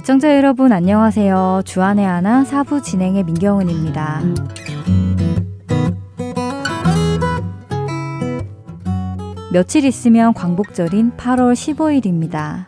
[0.00, 1.60] 애청자 여러분 안녕하세요.
[1.66, 4.22] 주안의 하나 사부 진행의 민경은입니다.
[9.52, 12.64] 며칠 있으면 광복절인 8월 15일입니다.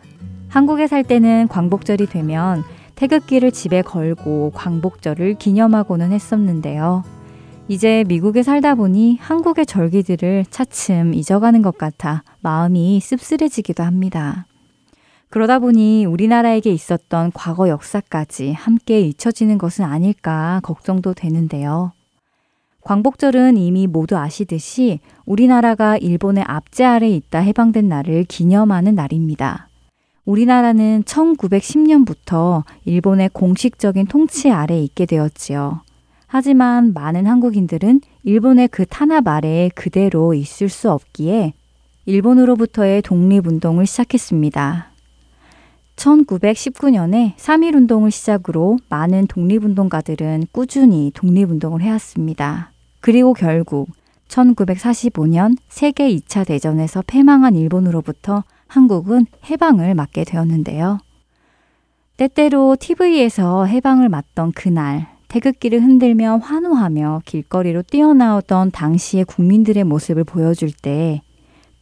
[0.47, 7.03] 한국에 살 때는 광복절이 되면 태극기를 집에 걸고 광복절을 기념하고는 했었는데요.
[7.67, 14.45] 이제 미국에 살다 보니 한국의 절기들을 차츰 잊어가는 것 같아 마음이 씁쓸해지기도 합니다.
[15.33, 21.91] 그러다 보니 우리나라에게 있었던 과거 역사까지 함께 잊혀지는 것은 아닐까 걱정도 되는데요.
[22.81, 29.69] 광복절은 이미 모두 아시듯이 우리나라가 일본의 압제 아래 있다 해방된 날을 기념하는 날입니다.
[30.25, 35.81] 우리나라는 1910년부터 일본의 공식적인 통치 아래 있게 되었지요.
[36.27, 41.53] 하지만 많은 한국인들은 일본의 그 탄압 아래에 그대로 있을 수 없기에
[42.05, 44.92] 일본으로부터의 독립운동을 시작했습니다.
[45.95, 52.71] 1919년에 3.1운동을 시작으로 많은 독립운동가들은 꾸준히 독립운동을 해왔습니다.
[52.99, 53.89] 그리고 결국
[54.27, 60.99] 1945년 세계 2차 대전에서 패망한 일본으로부터 한국은 해방을 맞게 되었는데요.
[62.17, 71.21] 때때로 TV에서 해방을 맞던 그날, 태극기를 흔들며 환호하며 길거리로 뛰어나오던 당시의 국민들의 모습을 보여줄 때,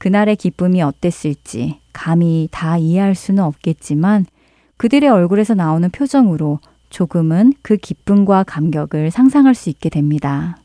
[0.02, 4.26] 그날의 기쁨이 어땠을지 감히 다 이해할 수는 없겠지만,
[4.78, 10.58] 그들의 얼굴에서 나오는 표정으로 조금은 그 기쁨과 감격을 상상할 수 있게 됩니다.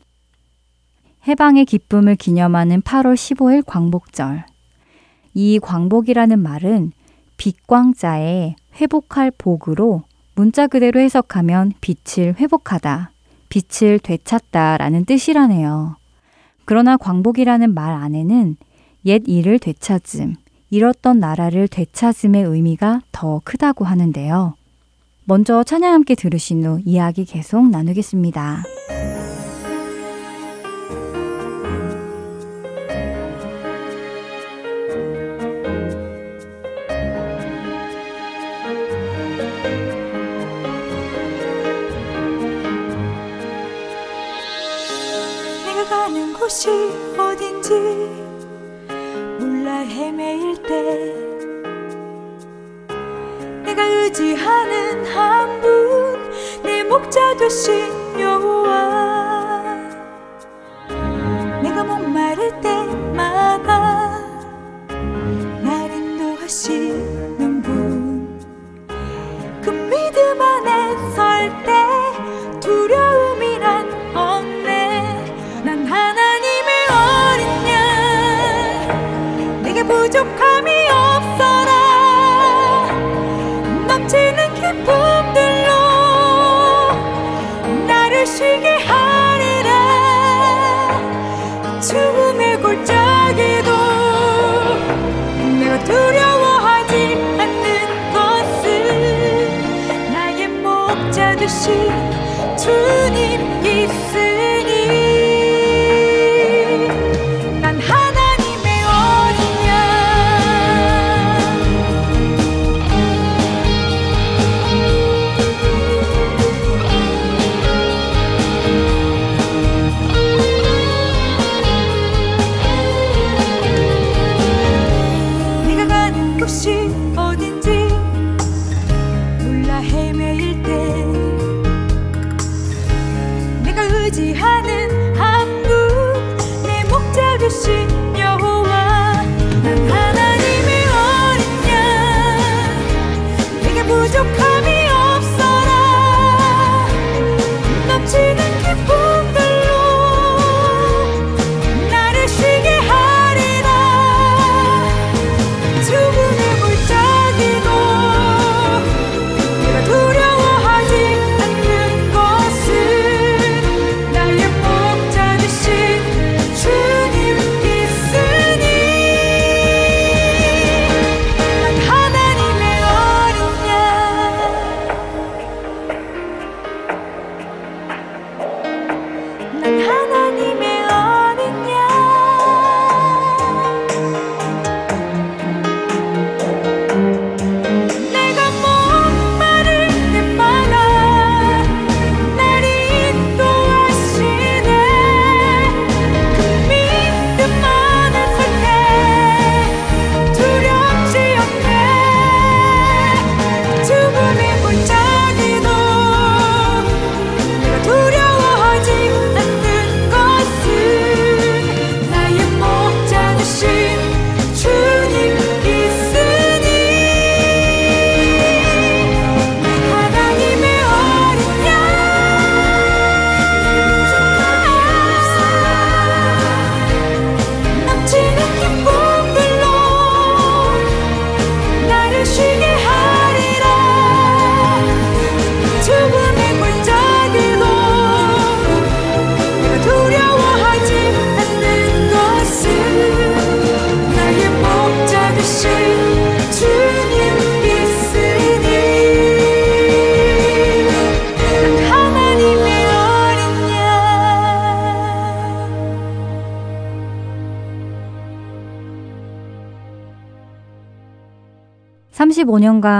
[1.27, 4.43] 해방의 기쁨을 기념하는 8월 15일 광복절.
[5.35, 6.91] 이 광복이라는 말은
[7.37, 10.01] 빛광자의 회복할 복으로
[10.33, 13.11] 문자 그대로 해석하면 빛을 회복하다,
[13.49, 15.95] 빛을 되찾다 라는 뜻이라네요.
[16.65, 18.57] 그러나 광복이라는 말 안에는
[19.07, 20.35] 옛 일을 되찾음,
[20.69, 24.53] 잃었던 나라를 되찾음의 의미가 더 크다고 하는데요.
[25.23, 28.63] 먼저 찬양 함께 들으신 후 이야기 계속 나누겠습니다.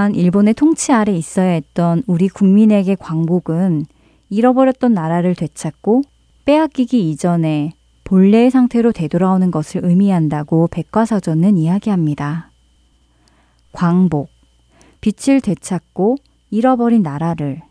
[0.07, 3.85] 35년간 일본의 통치 아래 있어야 했던 우리 국민에게 광복은
[4.29, 6.03] 잃어버렸던 나라를 되찾고
[6.45, 7.73] 빼앗기기 이전에
[8.03, 12.51] 본래의 상태로 되돌아오는 것을 의미한다고 백과사전은 이야기합니다.
[13.73, 14.29] 광복,
[15.01, 16.15] 빛을 되찾고
[16.49, 17.61] 잃어버린 나라를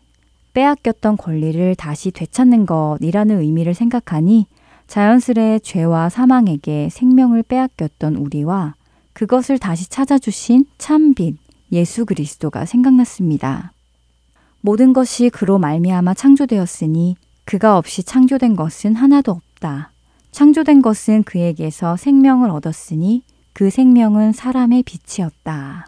[0.53, 4.45] 빼앗겼던 권리를 다시 되찾는 것이라는 의미를 생각하니
[4.87, 8.75] 자연스레 죄와 사망에게 생명을 빼앗겼던 우리와
[9.13, 13.73] 그것을 다시 찾아주신 참빛 예수 그리스도가 생각났습니다.
[14.61, 17.15] 모든 것이 그로 말미암아 창조되었으니
[17.45, 19.91] 그가 없이 창조된 것은 하나도 없다.
[20.31, 23.23] 창조된 것은 그에게서 생명을 얻었으니
[23.53, 25.87] 그 생명은 사람의 빛이었다.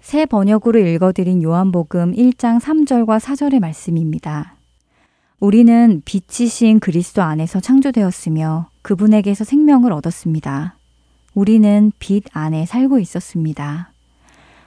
[0.00, 4.54] 새 번역으로 읽어드린 요한복음 1장 3절과 4절의 말씀입니다.
[5.40, 10.76] 우리는 빛이신 그리스도 안에서 창조되었으며 그분에게서 생명을 얻었습니다.
[11.34, 13.93] 우리는 빛 안에 살고 있었습니다.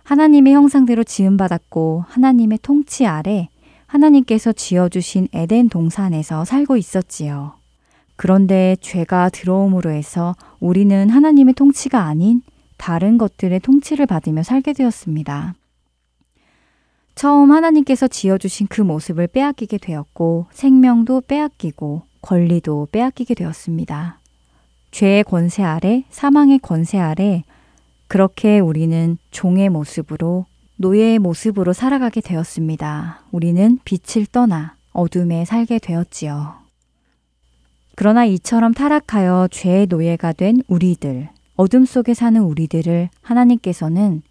[0.07, 3.50] 하나님의 형상대로 지음받았고 하나님의 통치 아래
[3.88, 7.56] 하나님께서 지어주신 에덴 동산에서 살고 있었지요.
[8.15, 12.42] 그런데 죄가 들어옴으로 해서 우리는 하나님의 통치가 아닌
[12.77, 15.56] 다른 것들의 통치를 받으며 살게 되었습니다.
[17.15, 24.19] 처음 하나님께서 지어주신 그 모습을 빼앗기게 되었고 생명도 빼앗기고 권리도 빼앗기게 되었습니다.
[24.92, 27.44] 죄의 권세 아래, 사망의 권세 아래
[28.07, 30.45] 그렇게 우리는 종의 모습으로
[30.77, 33.21] 노예의 모습으로 살아가게 되었습니다.
[33.31, 36.56] 우리는 빛을 떠나 어둠에 살게 되었지요.
[37.95, 44.21] 그러나 이처럼 타락하여 죄의 노예가 된 우리들, 어둠 속에 사는 우리들을 하나님께서는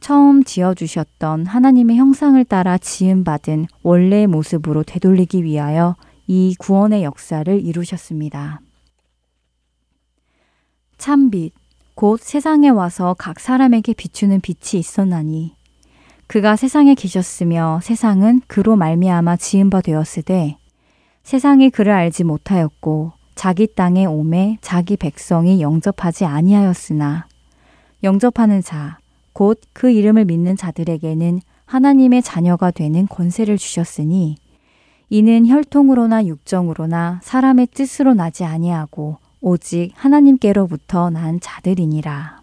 [0.00, 5.94] 처음 지어주셨던 하나님의 형상을 따라 지음받은 원래의 모습으로 되돌리기 위하여
[6.26, 8.60] 이 구원의 역사를 이루셨습니다.
[10.98, 11.52] 참빛,
[11.94, 15.54] 곧 세상에 와서 각 사람에게 비추는 빛이 있었나니
[16.26, 20.56] 그가 세상에 계셨으며 세상은 그로 말미암아 지은 바 되었으되
[21.22, 27.26] 세상이 그를 알지 못하였고 자기 땅에 오매 자기 백성이 영접하지 아니하였으나
[28.02, 29.02] 영접하는 자
[29.34, 34.36] 곧 그 이름을 믿는 자들에게는 하나님의 자녀가 되는 권세를 주셨으니
[35.08, 42.40] 이는 혈통으로나 육정으로나 사람의 뜻으로 나지 아니하고 오직 하나님께로부터 난 자들이니라.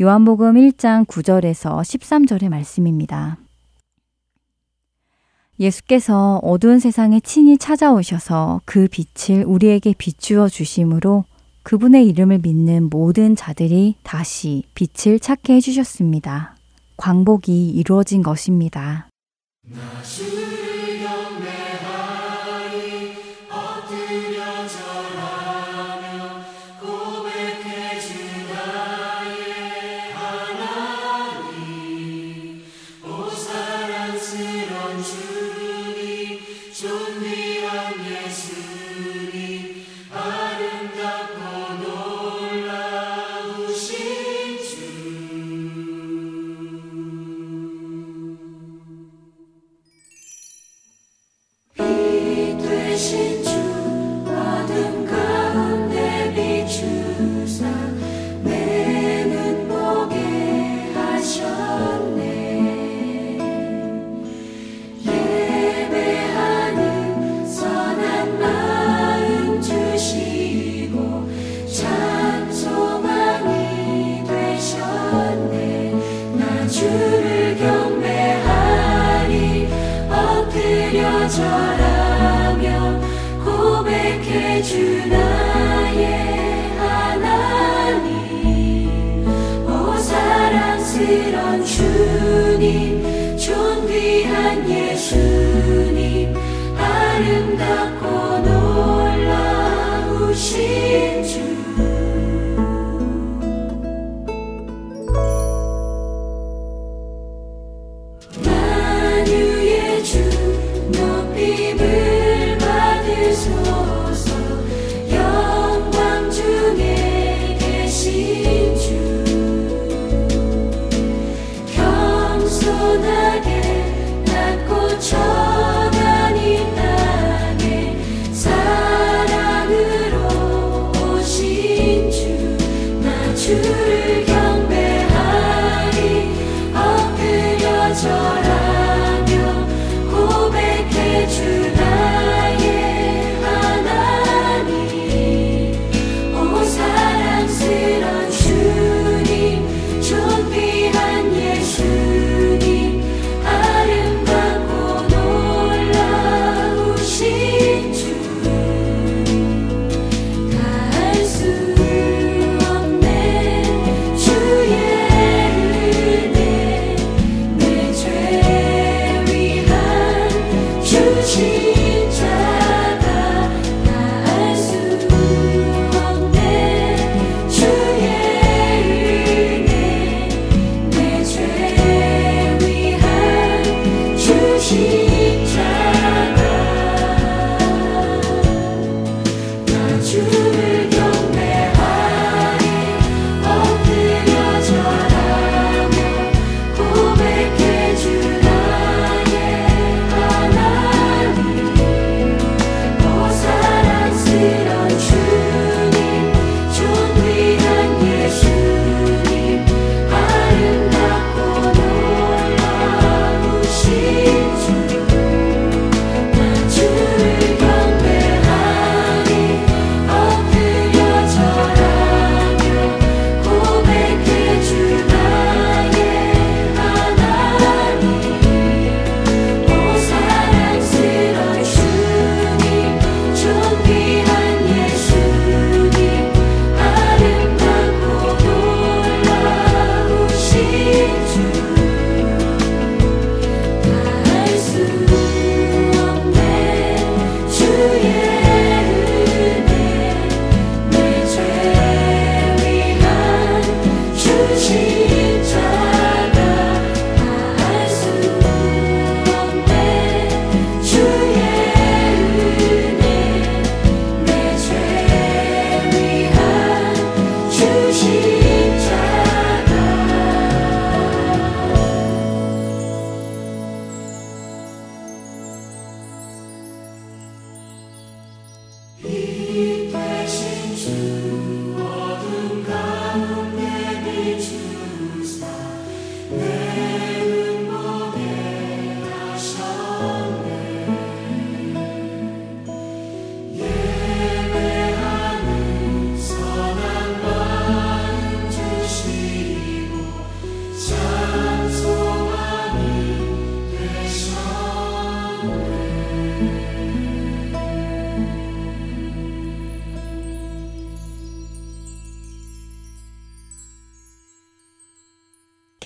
[0.00, 3.38] 요한복음 1장 9절에서 13절의 말씀입니다.
[5.58, 11.24] 예수께서 어두운 세상에 친히 찾아오셔서 그 빛을 우리에게 비추어 주심으로
[11.62, 16.56] 그분의 이름을 믿는 모든 자들이 다시 빛을 찾게 해주셨습니다.
[16.96, 19.08] 광복이 이루어진 것입니다.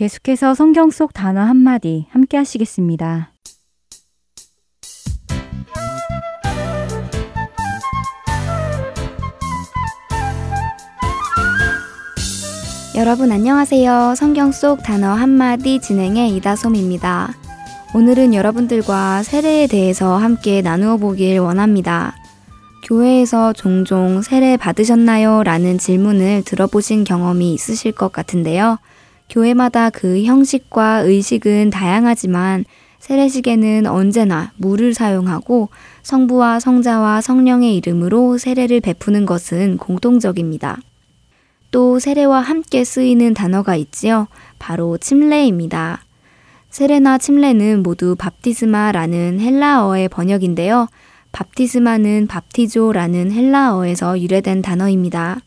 [0.01, 3.33] 계속해서 성경 속 단어 한마디 함께 하시겠습니다.
[12.97, 14.15] 여러분 안녕하세요.
[14.17, 17.35] 성경 속 단어 한마디 진행의 이다솜입니다.
[17.95, 22.15] 오늘은 여러분들과 세례에 대해서 함께 나누어 보길 원합니다.
[22.85, 25.43] 교회에서 종종 세례 받으셨나요?
[25.43, 28.79] 라는 질문을 들어보신 경험이 있으실 것 같은데요.
[29.31, 32.65] 교회마다 그 형식과 의식은 다양하지만
[32.99, 35.71] 세례식에는 언제나 물을 사용하고
[36.03, 40.79] 성부와 성자와 성령의 이름으로 세례를 베푸는 것은 공통적입니다.
[41.71, 44.27] 또 세례와 함께 쓰이는 단어가 있지요.
[44.59, 46.03] 바로 침례입니다.
[46.69, 50.89] 세례나 침례는 모두 밥티스마라는 헬라어의 번역인데요.
[51.33, 55.41] 밥티스마는 밥티조라는 헬라어에서 유래된 단어입니다.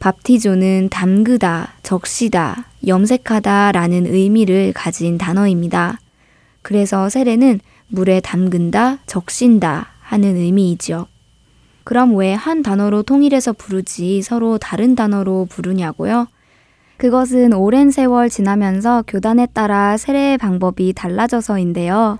[0.00, 5.98] 밥티조는 담그다, 적시다, 염색하다 라는 의미를 가진 단어입니다.
[6.62, 11.06] 그래서 세례는 물에 담근다, 적신다 하는 의미이지요.
[11.84, 16.28] 그럼 왜 한 단어로 통일해서 부르지 서로 다른 단어로 부르냐고요?
[16.98, 22.18] 그것은 오랜 세월 지나면서 교단에 따라 세례의 방법이 달라져서인데요.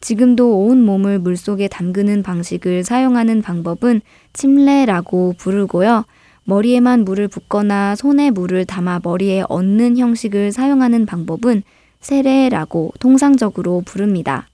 [0.00, 4.00] 지금도 온 몸을 물속에 담그는 방식을 사용하는 방법은
[4.32, 6.04] 침례라고 부르고요.
[6.44, 11.62] 머리에만 물을 붓거나 손에 물을 담아 머리에 얹는 형식을 사용하는 방법은
[12.00, 14.48] 세례라고 통상적으로 부릅니다.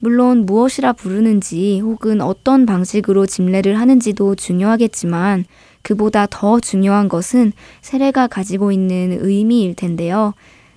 [0.00, 5.44] 물론 무엇이라 부르는지 혹은 어떤 방식으로 집례를 하는지도 중요하겠지만
[5.82, 10.34] 그보다 더 중요한 것은 세례가 가지고 있는 의미일 텐데요.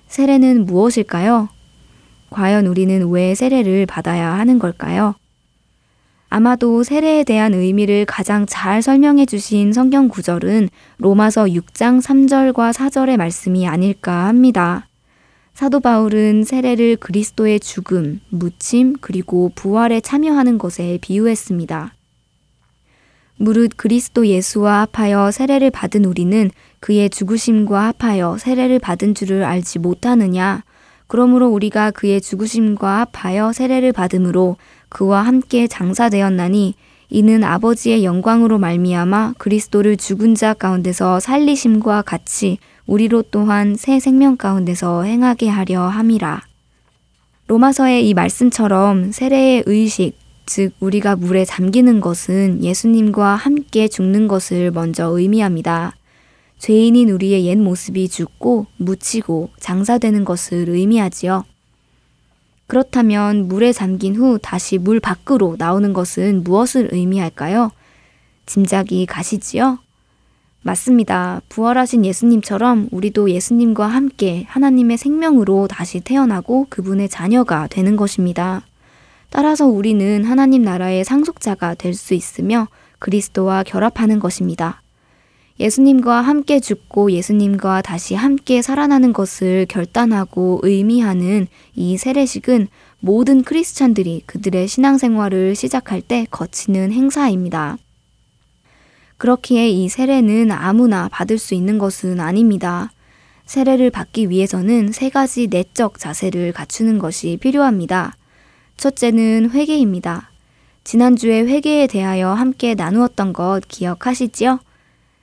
[0.08, 1.48] 세례는 무엇일까요?
[2.30, 5.14] 과연 우리는 왜 세례를 받아야 하는 걸까요?
[6.34, 13.68] 아마도 세례에 대한 의미를 가장 잘 설명해 주신 성경 구절은 로마서 6장 3절과 4절의 말씀이
[13.68, 14.88] 아닐까 합니다.
[15.52, 21.92] 사도 바울은 세례를 그리스도의 죽음, 묻힘, 그리고 부활에 참여하는 것에 비유했습니다.
[23.36, 30.62] 무릇 그리스도 예수와 합하여 세례를 받은 우리는 그의 죽으심과 합하여 세례를 받은 줄을 알지 못하느냐?
[31.08, 34.56] 그러므로 우리가 그의 죽으심과 합하여 세례를 받음으로
[34.92, 36.74] 그와 함께 장사되었나니
[37.08, 45.04] 이는 아버지의 영광으로 말미암아 그리스도를 죽은 자 가운데서 살리심과 같이 우리로 또한 새 생명 가운데서
[45.04, 46.42] 행하게 하려 함이라.
[47.48, 50.12] 로마서의 이 말씀처럼 세례의 의식,
[50.46, 55.96] 즉 우리가 물에 잠기는 것은 예수님과 함께 죽는 것을 먼저 의미합니다.
[56.58, 61.44] 죄인인 우리의 옛 모습이 죽고 묻히고 장사되는 것을 의미하지요.
[62.66, 67.70] 그렇다면 물에 잠긴 후 다시 물 밖으로 나오는 것은 무엇을 의미할까요?
[68.46, 69.78] 짐작이 가시지요?
[70.62, 71.42] 맞습니다.
[71.48, 78.64] 부활하신 예수님처럼 우리도 예수님과 함께 하나님의 생명으로 다시 태어나고 그분의 자녀가 되는 것입니다.
[79.28, 82.68] 따라서 우리는 하나님 나라의 상속자가 될 수 있으며
[83.00, 84.82] 그리스도와 결합하는 것입니다.
[85.62, 92.66] 예수님과 함께 죽고 예수님과 다시 함께 살아나는 것을 결단하고 의미하는 이 세례식은
[92.98, 97.78] 모든 크리스찬들이 그들의 신앙생활을 시작할 때 거치는 행사입니다.
[99.18, 102.90] 그렇기에 이 세례는 아무나 받을 수 있는 것은 아닙니다.
[103.46, 108.16] 세례를 받기 위해서는 세 가지 내적 자세를 갖추는 것이 필요합니다.
[108.78, 110.32] 첫째는 회개입니다.
[110.82, 114.58] 지난주에 회개에 대하여 함께 나누었던 것 기억하시지요?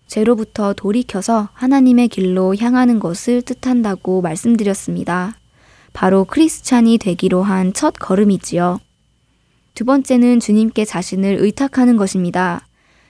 [0.10, 5.38] 죄로부터 돌이켜서 하나님의 길로 향하는 것을 뜻한다고 말씀드렸습니다.
[5.93, 8.80] 바로 크리스찬이 되기로 한 첫 걸음이지요.
[9.76, 12.65] 두 번째는 주님께 자신을 의탁하는 것입니다.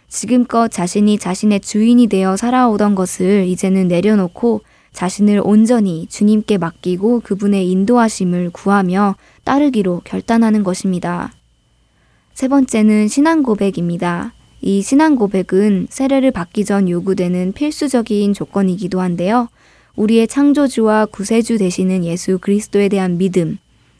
[0.09, 8.49] 지금껏 자신이 자신의 주인이 되어 살아오던 것을 이제는 내려놓고 자신을 온전히 주님께 맡기고 그분의 인도하심을
[8.49, 11.31] 구하며 따르기로 결단하는 것입니다.
[12.33, 14.33] 세 번째는 신앙 고백입니다.
[14.61, 19.47] 이 신앙 고백은 세례를 받기 전 요구되는 필수적인 조건이기도 한데요.
[19.95, 23.57] 우리의 창조주와 구세주 되시는 예수 그리스도에 대한 믿음,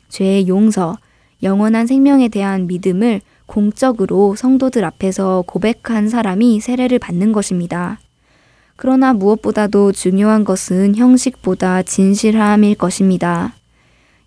[0.10, 0.98] 죄의 용서,
[1.44, 8.00] 영원한 생명에 대한 믿음을 공적으로 성도들 앞에서 고백한 사람이 세례를 받는 것입니다.
[8.76, 13.54] 그러나 무엇보다도 중요한 것은 형식보다 진실함일 것입니다.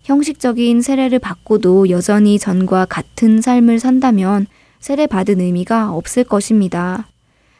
[0.03, 4.47] 형식적인 세례를 받고도 여전히 전과 같은 삶을 산다면
[4.83, 7.07] 세례 받은 의미가 없을 것입니다.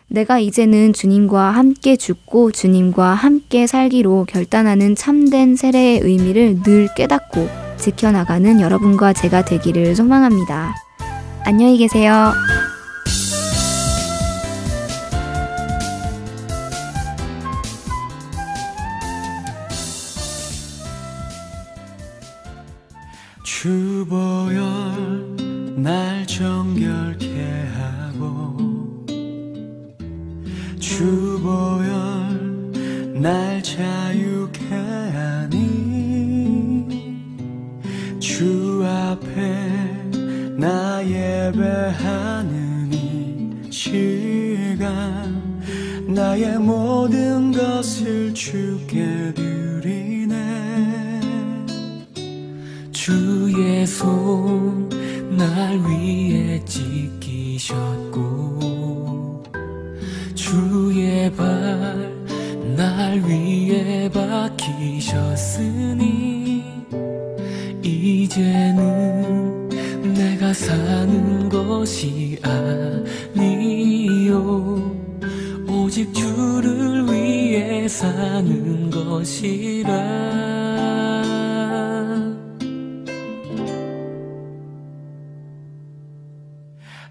[0.09, 8.59] 내가 이제는 주님과 함께 죽고 주님과 함께 살기로 결단하는 참된 세례의 의미를 늘 깨닫고 지켜나가는
[8.59, 10.75] 여러분과 제가 되기를 소망합니다.
[11.45, 12.33] 안녕히 계세요.
[23.45, 25.22] 주보열
[25.83, 27.27] 날 정결케
[27.75, 28.55] 하고
[30.79, 31.91] 주보열
[33.21, 34.63] 날 자유케
[35.13, 35.59] 하니
[38.17, 39.27] 주 앞에
[40.57, 45.43] 나 예배하는 이 시간
[46.07, 51.19] 나의 모든 것을 주께 드리네.
[52.93, 55.02] 주의 손
[55.37, 58.23] 날 위에 지키셨고
[60.35, 62.13] 주의 발
[62.75, 65.43] 날 위에 박히셨으니
[67.83, 69.69] 이제는
[70.13, 72.39] 내가 사는 것이
[73.35, 74.91] 아니요.
[75.67, 79.93] 오직 주를 위해 사는 것이라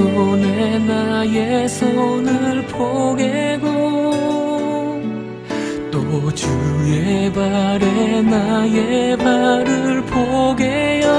[0.00, 3.68] 손에 나의 손을 포개고
[5.90, 11.10] 또 주의 발에 나의 발을 포개어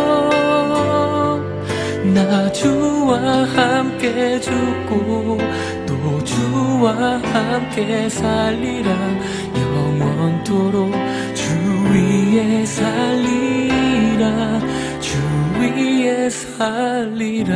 [2.11, 3.19] 나 주와
[3.55, 5.37] 함께 죽고
[5.85, 8.91] 또 주와 함께 살리라.
[9.61, 10.91] 영원토록
[11.35, 11.53] 주
[11.93, 14.59] 위에 살리라.
[14.59, 14.80] 주
[15.61, 17.55] 위에 살리라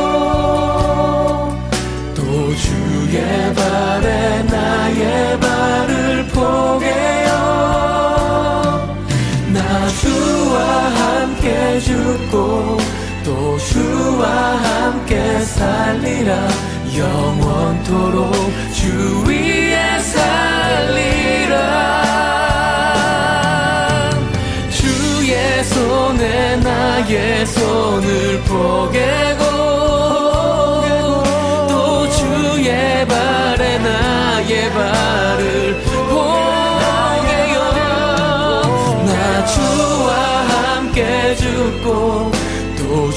[3.11, 7.29] 주의 발에 나의 발을 포개어
[9.51, 10.61] 나 주와
[10.95, 12.77] 함께 죽고
[13.25, 16.47] 또 주와 함께 살리라.
[16.97, 18.33] 영원토록
[18.73, 21.55] 주 위에 살리라.
[24.69, 29.40] 주의 손에 나의 손을 포개고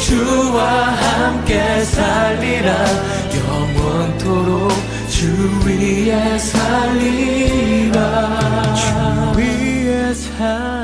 [0.04, 2.74] 주와 함께 살리라.
[3.38, 4.70] 영원토록
[5.08, 5.26] 주
[5.64, 7.94] 위에 살리라.
[8.74, 10.83] 주 위에 살리라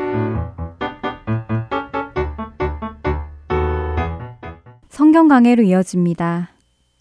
[5.11, 6.51] 성경 강해로 이어집니다.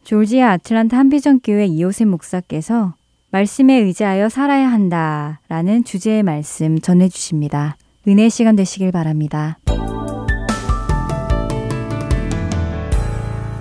[0.02, 2.94] 졸지아 아틀란타 한비전교회 이호셉 목사께서
[3.30, 7.76] 말씀에 의지하여 살아야 한다 라는 주제의 말씀 전해주십니다.
[8.08, 9.60] 은혜 시간 되시길 바랍니다.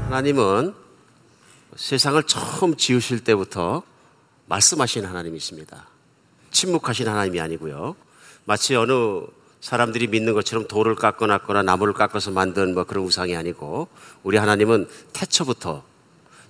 [0.06, 0.74] 하나님은
[1.76, 3.84] 세상을 처음 지으실 때부터
[4.48, 5.86] 말씀하신 하나님이십니다.
[6.50, 7.96] 침묵하신 하나님이 아니고요.
[8.46, 9.22] 마치 어느
[9.62, 13.90] 사람들이 믿는 것처럼 돌을 깎아놨거나 나무를 깎아서 만든 뭐 그런 우상이 아니고
[14.24, 15.84] 우리 하나님은 태초부터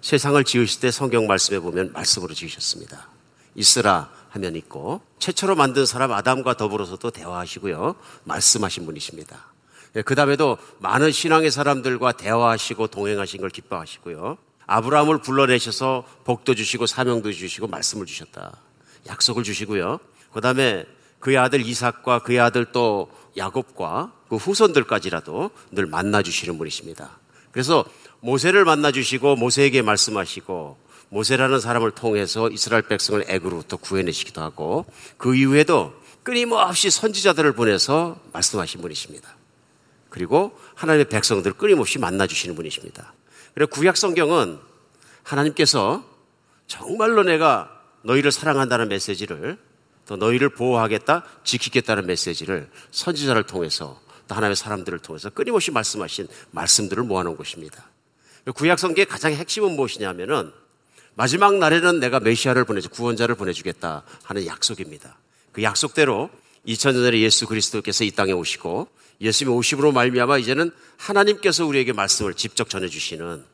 [0.02, 3.08] 세상을 지으실 때 성경 말씀에 보면 말씀으로 지으셨습니다.
[3.56, 7.96] 있으라 하면 있고 최초로 만든 사람 아담과 더불어서도 대화하시고요.
[8.26, 9.46] 말씀하신 분이십니다.
[10.06, 14.38] 그 다음에도 많은 신앙의 사람들과 대화하시고 동행하신 걸 기뻐하시고요.
[14.68, 18.56] 아브라함을 불러내셔서 복도 주시고 사명도 주시고 말씀을 주셨다.
[19.08, 20.00] 약속을 주시고요.
[20.32, 20.86] 그 다음에
[21.20, 27.20] 그의 아들 이삭과 그의 아들 또 야곱과 그 후손들까지라도 늘 만나 주시는 분이십니다.
[27.52, 27.86] 그래서
[28.22, 30.78] 모세를 만나 주시고 모세에게 말씀하시고
[31.10, 34.86] 모세라는 사람을 통해서 이스라엘 백성을 애굽으로부터 구해내시기도 하고
[35.18, 39.36] 그 이후에도 끊임없이 선지자들을 보내서 말씀하신 분이십니다.
[40.10, 43.14] 그리고 하나님의 백성들을 끊임없이 만나 주시는 분이십니다.
[43.54, 44.60] 그리고 구약 성경은
[45.24, 46.04] 하나님께서
[46.68, 47.72] 정말로 내가
[48.04, 49.58] 너희를 사랑한다는 메시지를
[50.10, 57.38] 또 너희를 보호하겠다, 지키겠다는 메시지를 선지자를 통해서 또 하나님의 사람들을 통해서 끊임없이 말씀하신 말씀들을 모아놓은
[57.38, 57.88] 것입니다.
[58.56, 60.52] 구약 성경의 가장 핵심은 무엇이냐면은
[61.14, 65.16] 마지막 날에는 내가 메시아를 보내주 구원자를 보내주겠다 하는 약속입니다.
[65.52, 66.32] 그 약속대로
[66.66, 68.88] 2000년 전에 예수 그리스도께서 이 땅에 오시고
[69.22, 73.46] 예수님이 오심으로 말미암아 이제는 하나님께서 우리에게 말씀을 직접 전해 주시는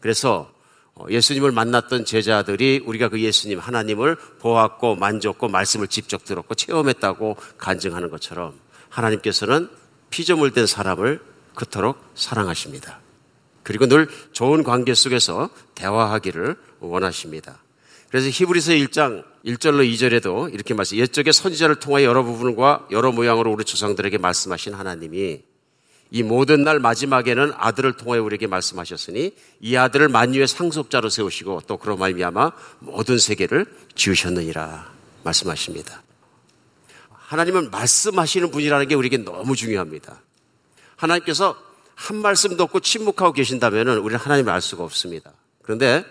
[0.00, 0.61] 그래서 어,
[1.08, 8.54] 예수님을 만났던 제자들이 우리가 그 예수님 하나님을 보았고 만졌고 말씀을 직접 들었고 체험했다고 간증하는 것처럼
[8.88, 9.68] 하나님께서는
[10.10, 11.20] 피조물 된 사람을
[11.54, 13.00] 그토록 사랑하십니다.
[13.62, 17.62] 그리고 늘 좋은 관계 속에서 대화하기를 원하십니다.
[18.10, 23.64] 그래서 히브리서 1장 1절로 2절에도 이렇게 말씀, 옛적의 선지자를 통하여 여러 부분과 여러 모양으로 우리
[23.64, 25.42] 조상들에게 말씀하신 하나님이
[26.14, 31.98] 이 모든 날 마지막에는 아들을 통하여 우리에게 말씀하셨으니 이 아들을 만유의 상속자로 세우시고 또 그런
[31.98, 34.92] 말미암아 모든 세계를 지으셨느니라
[35.24, 36.02] 말씀하십니다.
[37.08, 40.20] 하나님은 말씀하시는 분이라는 게 우리에게 너무 중요합니다.
[40.96, 41.56] 하나님께서
[41.94, 45.32] 한 말씀도 없고 침묵하고 계신다면 우리는 하나님을 알 수가 없습니다.
[45.62, 46.04] 그런데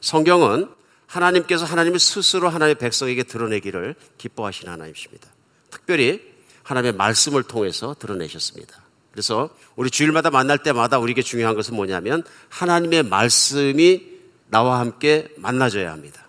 [0.00, 0.70] 성경은
[1.08, 5.28] 하나님께서 하나님을 스스로 하나님의 백성에게 드러내기를 기뻐하시는 하나님이십니다.
[5.70, 6.22] 특별히
[6.62, 8.87] 하나님의 말씀을 통해서 드러내셨습니다.
[9.18, 14.00] 그래서 우리 주일마다 만날 때마다 우리에게 중요한 것은 뭐냐면 하나님의 말씀이
[14.46, 16.28] 나와 함께 만나져야 합니다.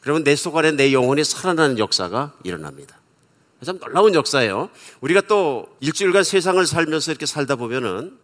[0.00, 3.00] 그러면 내 속 안에 내 영혼이 살아나는 역사가 일어납니다.
[3.64, 4.70] 참 놀라운 역사예요.
[5.00, 8.16] 우리가 또 일주일간 세상을 살면서 이렇게 살다 보면은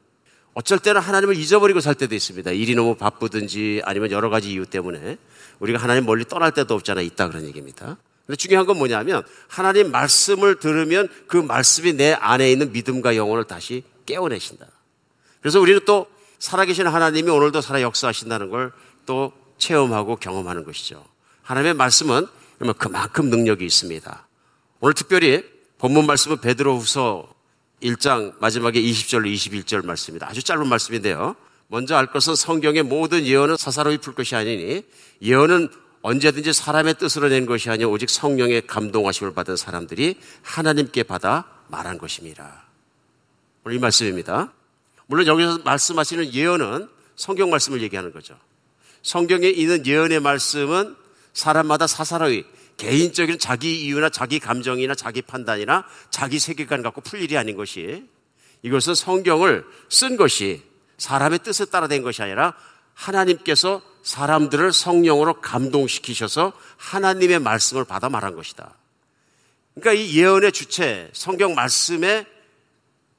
[0.55, 2.52] 어쩔 때는 하나님을 잊어버리고 살 때도 있습니다.
[2.52, 5.18] 일이 너무 바쁘든지 아니면 여러 가지 이유 때문에
[5.59, 7.96] 우리가 하나님 멀리 떠날 때도 없잖아 있다 그런 얘기입니다.
[8.33, 13.83] 근데 중요한 건 뭐냐면 하나님 말씀을 들으면 그 말씀이 내 안에 있는 믿음과 영혼을 다시
[14.07, 14.66] 깨워내신다.
[15.40, 16.07] 그래서 우리는 또
[16.38, 18.73] 살아계신 하나님이 오늘도 살아 역사하신다는 걸
[19.07, 21.05] 또 체험하고 경험하는 것이죠.
[21.42, 22.27] 하나님의 말씀은
[22.79, 24.29] 그만큼 능력이 있습니다.
[24.81, 25.45] 오늘 특별히
[25.79, 27.33] 본문 말씀은 베드로후서
[27.83, 30.29] 1장 마지막에 20절로 21절 말씀입니다.
[30.29, 31.35] 아주 짧은 말씀인데요.
[31.66, 34.85] 먼저 알 것은 성경의 모든 예언은 사사로이 풀 것이 아니니
[35.23, 35.71] 예언은
[36.03, 42.65] 언제든지 사람의 뜻으로 낸 것이 아니라 오직 성령의 감동하심을 받은 사람들이 하나님께 받아 말한 것입니다.
[43.65, 44.53] 오늘 이 말씀입니다.
[45.07, 48.37] 물론 여기서 말씀하시는 예언은 성경 말씀을 얘기하는 거죠.
[49.03, 50.97] 성경에 있는 예언의 말씀은
[51.33, 52.45] 사람마다 사사로이
[52.77, 58.09] 개인적인 자기 이유나 자기 감정이나 자기 판단이나 자기 세계관 갖고 풀 일이 아닌 것이
[58.62, 60.62] 이것은 성경을 쓴 것이
[60.99, 62.55] 사람의 뜻에 따라 된 것이 아니라
[62.95, 68.75] 하나님께서 사람들을 성령으로 감동시키셔서 하나님의 말씀을 받아 말한 것이다.
[69.75, 72.27] 그러니까 이 예언의 주체, 성경 말씀의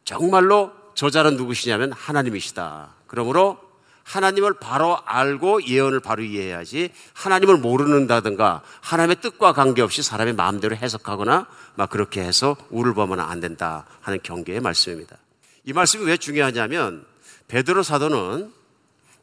[0.06, 2.93] 정말로 저자는 누구시냐면 하나님이시다.
[3.08, 3.58] 그러므로
[4.04, 11.89] 하나님을 바로 알고 예언을 바로 이해해야지 하나님을 모르는다든가 하나님의 뜻과 관계없이 사람의 마음대로 해석하거나 막
[11.89, 15.17] 그렇게 해서 우를 보면 안 된다 하는 경계의 말씀입니다.
[15.63, 17.06] 이 말씀이 왜 중요하냐면
[17.48, 18.52] 베드로 사도는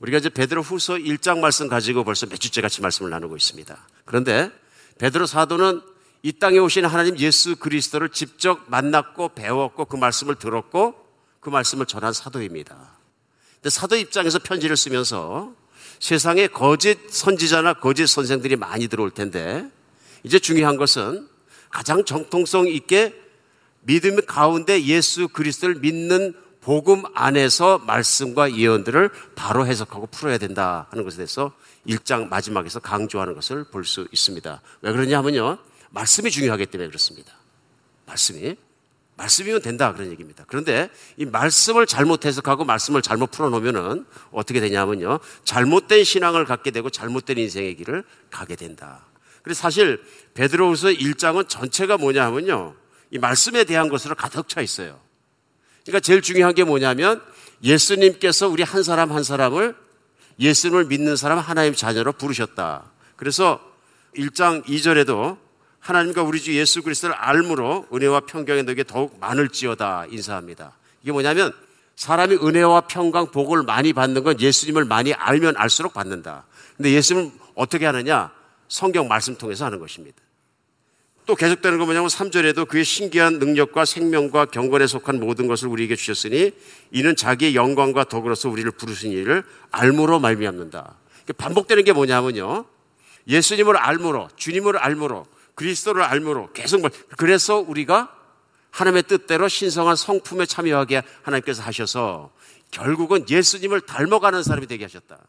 [0.01, 3.79] 우리가 이제 베드로 후서 1장 말씀 가지고 벌써 몇 주째 같이 말씀을 나누고 있습니다.
[4.07, 4.51] 그런데
[4.99, 5.83] 베드로 사도는
[6.23, 10.95] 이 땅에 오신 하나님 예수 그리스도를 직접 만났고 배웠고 그 말씀을 들었고
[11.41, 12.99] 그 말씀을 전한 사도입니다.
[13.57, 15.55] 근데 사도 입장에서 편지를 쓰면서
[15.99, 19.71] 세상에 거짓 선지자나 거짓 선생들이 많이 들어올 텐데
[20.23, 21.29] 이제 중요한 것은
[21.69, 23.15] 가장 정통성 있게
[23.83, 31.17] 믿음 가운데 예수 그리스도를 믿는 복음 안에서 말씀과 예언들을 바로 해석하고 풀어야 된다 하는 것에
[31.17, 31.53] 대해서
[31.87, 34.61] 1장 마지막에서 강조하는 것을 볼 수 있습니다.
[34.83, 35.59] 왜 그러냐 하면요.
[35.91, 37.33] 말씀이 중요하기 때문에 그렇습니다.
[38.07, 38.57] 말씀이.
[39.17, 40.45] 말씀이면 된다 그런 얘기입니다.
[40.47, 45.21] 그런데 이 말씀을 잘못 해석하고 말씀을 잘못 풀어놓으면은 어떻게 되냐면요.
[45.45, 49.07] 잘못된 신앙을 갖게 되고 잘못된 인생의 길을 가게 된다.
[49.43, 50.03] 그래서 사실
[50.35, 52.75] 베드로후서 1장은 전체가 뭐냐 하면요.
[53.11, 54.99] 이 말씀에 대한 것으로 가득 차 있어요.
[55.91, 57.21] 그러니까 제일 중요한 게 뭐냐면
[57.63, 59.75] 예수님께서 우리 한 사람 한 사람을
[60.39, 62.85] 예수님을 믿는 사람 하나님 자녀로 부르셨다.
[63.17, 63.61] 그래서
[64.17, 65.37] 1장 2절에도
[65.81, 70.73] 하나님과 우리 주 예수 그리스도를 알므로 은혜와 평강이 너에게 더욱 많을지어다 인사합니다.
[71.03, 71.53] 이게 뭐냐면
[71.97, 76.47] 사람이 은혜와 평강, 복을 많이 받는 건 예수님을 많이 알면 알수록 받는다.
[76.77, 78.33] 근데 예수님은 어떻게 하느냐?
[78.69, 80.17] 성경 말씀 통해서 하는 것입니다.
[81.31, 86.51] 또 계속되는 건 뭐냐면 3절에도 그의 신기한 능력과 생명과 경건에 속한 모든 것을 우리에게 주셨으니
[86.91, 90.97] 이는 자기의 영광과 덕으로서 우리를 부르신 일을 알므로 말미암는다.
[91.39, 92.65] 반복되는 게 뭐냐면요.
[93.29, 96.91] 예수님을 알므로, 주님을 알므로, 그리스도를 알므로 계속 말.
[97.17, 98.13] 그래서 우리가
[98.73, 102.33] 하나님의 뜻대로 신성한 성품에 참여하게 하나님께서 하셔서
[102.73, 105.21] 결국은 예수님을 닮아가는 사람이 되게 하셨다.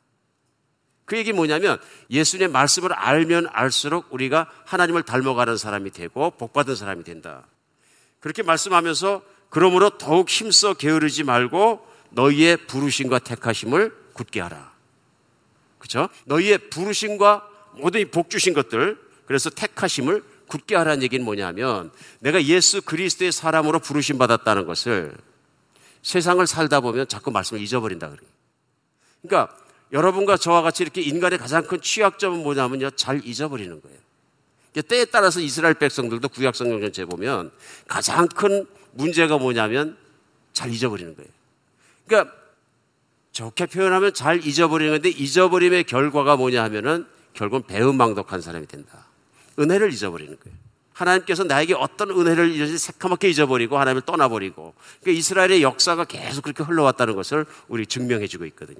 [1.05, 1.77] 그 얘기 뭐냐면
[2.09, 7.45] 예수님의 말씀을 알면 알수록 우리가 하나님을 닮아가는 사람이 되고 복받은 사람이 된다.
[8.19, 14.71] 그렇게 말씀하면서 그러므로 더욱 힘써 게으르지 말고 너희의 부르심과 택하심을 굳게 하라.
[15.77, 16.09] 그렇죠?
[16.25, 23.31] 너희의 부르심과 모든 복 주신 것들 그래서 택하심을 굳게 하라는 얘기는 뭐냐면 내가 예수 그리스도의
[23.31, 25.15] 사람으로 부르심 받았다는 것을
[26.03, 28.29] 세상을 살다 보면 자꾸 말씀을 잊어버린다 그래요.
[29.21, 29.55] 그러니까
[29.93, 32.91] 여러분과 저와 같이 이렇게 인간의 가장 큰 취약점은 뭐냐면요.
[32.91, 33.97] 잘 잊어버리는 거예요.
[34.87, 37.51] 때에 따라서 이스라엘 백성들도 구약 성경 전체 보면
[37.87, 39.97] 가장 큰 문제가 뭐냐면
[40.53, 41.29] 잘 잊어버리는 거예요.
[42.07, 42.33] 그러니까
[43.33, 49.05] 좋게 표현하면 잘 잊어버리는 건데 잊어버림의 결과가 뭐냐 하면은 결국은 배은망덕한 사람이 된다.
[49.59, 50.57] 은혜를 잊어버리는 거예요.
[50.93, 57.15] 하나님께서 나에게 어떤 은혜를 잊어지 새카맣게 잊어버리고 하나님을 떠나버리고 그러니까 이스라엘의 역사가 계속 그렇게 흘러왔다는
[57.15, 58.79] 것을 우리 증명해주고 있거든요.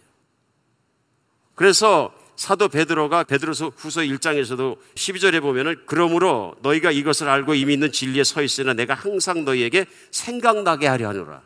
[1.55, 8.23] 그래서 사도 베드로가 베드로서 후서 1장에서도 12절에 보면은 그러므로 너희가 이것을 알고 이미 있는 진리에
[8.23, 11.41] 서 있으나 내가 항상 너희에게 생각나게 하려 하노라.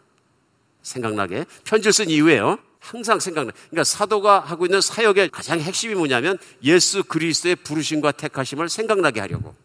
[0.82, 1.46] 생각나게.
[1.66, 2.60] 편지를 쓴 이유예요.
[2.80, 3.52] 항상 생각나.
[3.70, 9.56] 그러니까 사도가 하고 있는 사역의 가장 핵심이 뭐냐면 예수 그리스도의 부르심과 택하심을 생각나게 하려고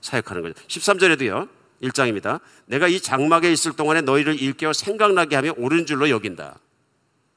[0.00, 0.54] 사역하는 거죠.
[0.68, 1.48] 13절에도요.
[1.82, 2.40] 1장입니다.
[2.66, 6.58] 내가 이 장막에 있을 동안에 너희를 일깨워 생각나게 하며 옳은 줄로 여긴다.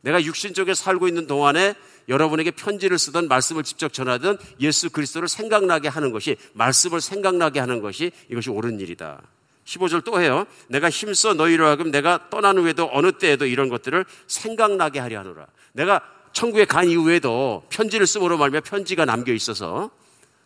[0.02, 1.76] 내가 육신적에 살고 있는 동안에
[2.10, 8.12] 여러분에게 편지를 쓰던 말씀을 직접 전하던 예수 그리스도를 생각나게 하는 것이 말씀을 생각나게 하는 것이
[8.30, 9.22] 이것이 옳은 일이다.
[9.66, 10.46] 15절 또 해요.
[10.68, 15.46] 내가 힘써 너희로 하금 내가 떠난 후에도 어느 때에도 이런 것들을 생각나게 하려 하노라.
[15.74, 16.02] 내가
[16.34, 19.92] 천국에 간 이후에도 편지를 쓰므로 말며 편지가 남겨 있어서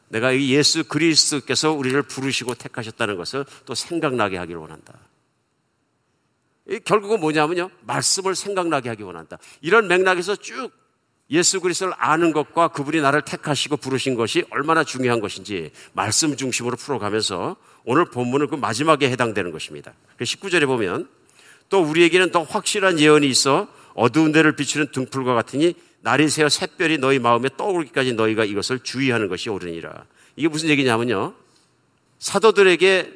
[0.10, 4.94] 내가 이 예수 그리스도께서 우리를 부르시고 택하셨다는 것을 또 생각나게 하기를 원한다.
[6.86, 7.70] 결국은 뭐냐면요.
[7.82, 9.38] 말씀을 생각나게 하기 원한다.
[9.62, 10.72] 이런 맥락에서 쭉
[11.30, 17.56] 예수 그리스도를 아는 것과 그분이 나를 택하시고 부르신 것이 얼마나 중요한 것인지 말씀 중심으로 풀어가면서
[17.86, 19.94] 오늘 본문은 그 마지막에 해당되는 것입니다.
[20.20, 21.10] 19절에 그 보면
[21.70, 27.20] 또 우리에게는 더 확실한 예언이 있어 어두운 데를 비추는 등불과 같으니 날이 새어 샛별이 너희
[27.20, 30.06] 마음에 떠오르기까지 너희가 이것을 주의하는 것이 옳으니라.
[30.36, 31.34] 이게 무슨 얘기냐면요.
[32.20, 33.14] 사도들에게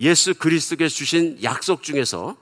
[0.00, 2.36] 예수 그리스도께서 주신 약속 중에서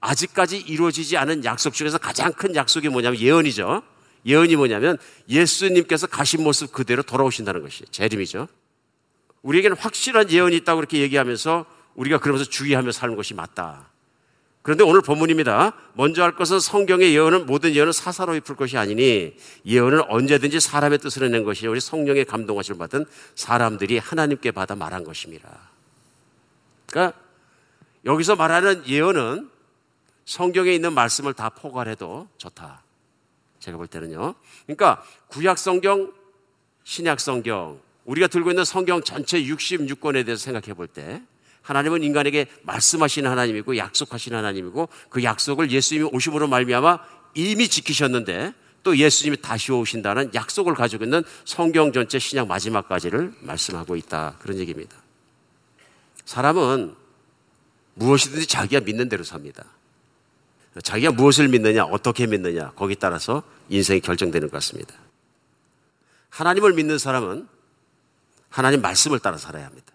[0.00, 3.82] 아직까지 이루어지지 않은 약속 중에서 가장 큰 약속이 뭐냐면 예언이죠.
[4.26, 8.48] 예언이 뭐냐면 예수님께서 가신 모습 그대로 돌아오신다는 것이 재림이죠.
[9.42, 13.88] 우리에게는 확실한 예언이 있다고 그렇게 얘기하면서 우리가 그러면서 주의하며 사는 것이 맞다.
[14.62, 15.74] 그런데 오늘 본문입니다.
[15.94, 21.30] 먼저 할 것은 성경의 예언은 모든 예언은 사사로이 풀 것이 아니니 예언은 언제든지 사람의 뜻을
[21.30, 23.04] 낸 것이 우리 성령의 감동하심을 받은
[23.36, 25.70] 사람들이 하나님께 받아 말한 것입니다.
[26.86, 27.16] 그러니까
[28.04, 29.50] 여기서 말하는 예언은
[30.24, 32.82] 성경에 있는 말씀을 다 포괄해도 좋다.
[33.66, 34.34] 제가 볼 때는요.
[34.64, 36.12] 그러니까 구약 성경,
[36.84, 41.22] 신약 성경, 우리가 들고 있는 성경 전체 66권에 대해서 생각해 볼 때
[41.62, 47.00] 하나님은 인간에게 말씀하시는 하나님이고 약속하시는 하나님이고 그 약속을 예수님이 오심으로 말미암아
[47.34, 54.36] 이미 지키셨는데 또 예수님이 다시 오신다는 약속을 가지고 있는 성경 전체 신약 마지막까지를 말씀하고 있다.
[54.38, 54.96] 그런 얘기입니다.
[56.24, 56.94] 사람은
[57.94, 59.64] 무엇이든지 자기가 믿는 대로 삽니다.
[60.82, 64.94] 자기가 무엇을 믿느냐, 어떻게 믿느냐, 거기 따라서 인생이 결정되는 것 같습니다.
[66.30, 67.48] 하나님을 믿는 사람은
[68.48, 69.92] 하나님 말씀을 따라 살아야 합니다.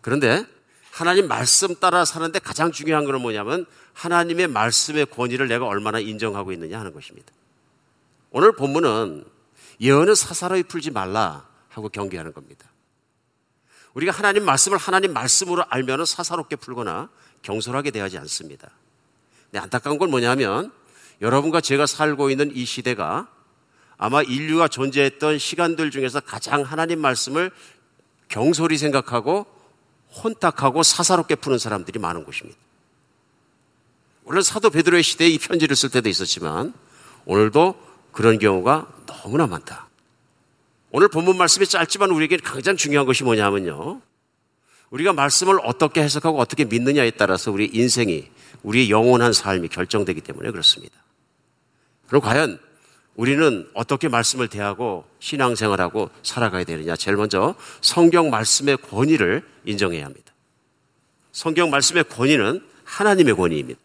[0.00, 0.44] 그런데
[0.90, 6.78] 하나님 말씀 따라 사는데 가장 중요한 것은 뭐냐면 하나님의 말씀의 권위를 내가 얼마나 인정하고 있느냐
[6.78, 7.32] 하는 것입니다.
[8.30, 9.24] 오늘 본문은
[9.80, 12.68] 예언은 사사로이 풀지 말라 하고 경계하는 겁니다.
[13.94, 17.08] 우리가 하나님 말씀을 하나님 말씀으로 알면 사사롭게 풀거나
[17.42, 18.70] 경솔하게 대하지 않습니다.
[19.58, 20.72] 안타까운 건 뭐냐면
[21.20, 23.28] 여러분과 제가 살고 있는 이 시대가
[23.96, 27.50] 아마 인류가 존재했던 시간들 중에서 가장 하나님 말씀을
[28.28, 29.46] 경솔히 생각하고
[30.22, 32.58] 혼탁하고 사사롭게 푸는 사람들이 많은 곳입니다.
[34.24, 36.72] 물론 사도 베드로의 시대에 이 편지를 쓸 때도 있었지만
[37.26, 37.74] 오늘도
[38.12, 39.88] 그런 경우가 너무나 많다.
[40.90, 44.00] 오늘 본문 말씀이 짧지만 우리에게 가장 중요한 것이 뭐냐면요.
[44.94, 48.30] 우리가 말씀을 어떻게 해석하고 어떻게 믿느냐에 따라서 우리 인생이,
[48.62, 50.94] 우리의 영원한 삶이 결정되기 때문에 그렇습니다.
[52.06, 52.60] 그럼 과연
[53.16, 56.94] 우리는 어떻게 말씀을 대하고 신앙생활하고 살아가야 되느냐?
[56.94, 60.32] 제일 먼저 성경 말씀의 권위를 인정해야 합니다.
[61.32, 63.80] 성경 말씀의 권위는 하나님의 권위입니다.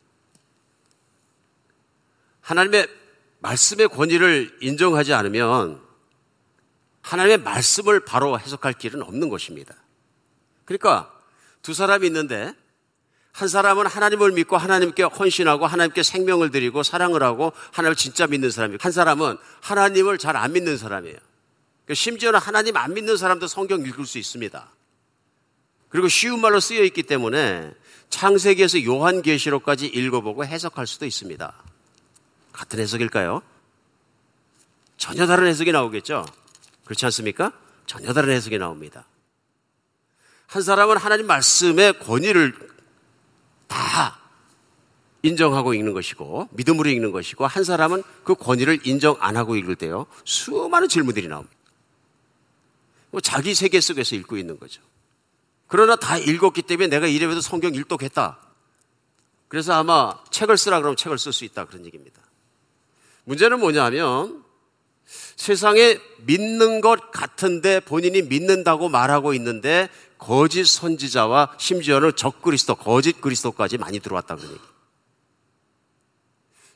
[2.42, 2.88] 하나님의
[3.40, 5.82] 말씀의 권위를 인정하지 않으면
[7.02, 9.74] 하나님의 말씀을 바로 해석할 길은 없는 것입니다.
[10.70, 11.12] 그러니까
[11.64, 12.54] 두 사람이 있는데
[13.32, 18.78] 한 사람은 하나님을 믿고 하나님께 헌신하고 하나님께 생명을 드리고 사랑을 하고 하나님을 진짜 믿는 사람이고
[18.80, 21.18] 한 사람은 하나님을 잘 안 믿는 사람이에요.
[21.86, 24.70] 그러니까 심지어는 하나님 안 믿는 사람도 성경 읽을 수 있습니다.
[25.90, 27.74] 그리고 쉬운 말로 쓰여 있기 때문에
[28.10, 31.52] 창세기에서 요한계시록까지 읽어보고 해석할 수도 있습니다.
[32.54, 33.42] 같은 해석일까요?
[34.98, 36.26] 전혀 다른 해석이 나오겠죠?
[36.86, 37.54] 그렇지 않습니까?
[37.88, 39.08] 전혀 다른 해석이 나옵니다.
[40.50, 42.56] 한 사람은 하나님 말씀의 권위를
[43.68, 44.20] 다
[45.22, 50.08] 인정하고 읽는 것이고 믿음으로 읽는 것이고 한 사람은 그 권위를 인정 안 하고 읽을 때요
[50.26, 51.56] 수많은 질문들이 나옵니다.
[53.12, 54.82] 뭐 자기 세계 속에서 읽고 있는 거죠.
[55.68, 58.40] 그러나 다 읽었기 때문에 내가 이래봬도 성경 일독했다.
[59.50, 62.22] 그래서 아마 책을 쓰라 그러면 책을 쓸 수 있다 그런 얘기입니다.
[63.26, 64.44] 문제는 뭐냐면
[65.36, 69.90] 세상에 믿는 것 같은데 본인이 믿는다고 말하고 있는데
[70.20, 74.60] 거짓 선지자와 심지어는 적그리스도, 거짓 그리스도까지 많이 들어왔다는 얘기.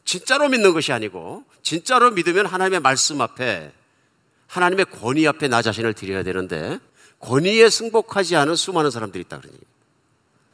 [0.05, 3.71] 진짜로 믿는 것이 아니고 진짜로 믿으면 하나님의 말씀 앞에
[4.47, 6.79] 하나님의 권위 앞에 나 자신을 드려야 되는데
[7.19, 9.63] 권위에 승복하지 않은 수많은 사람들이 있다 그런 얘기.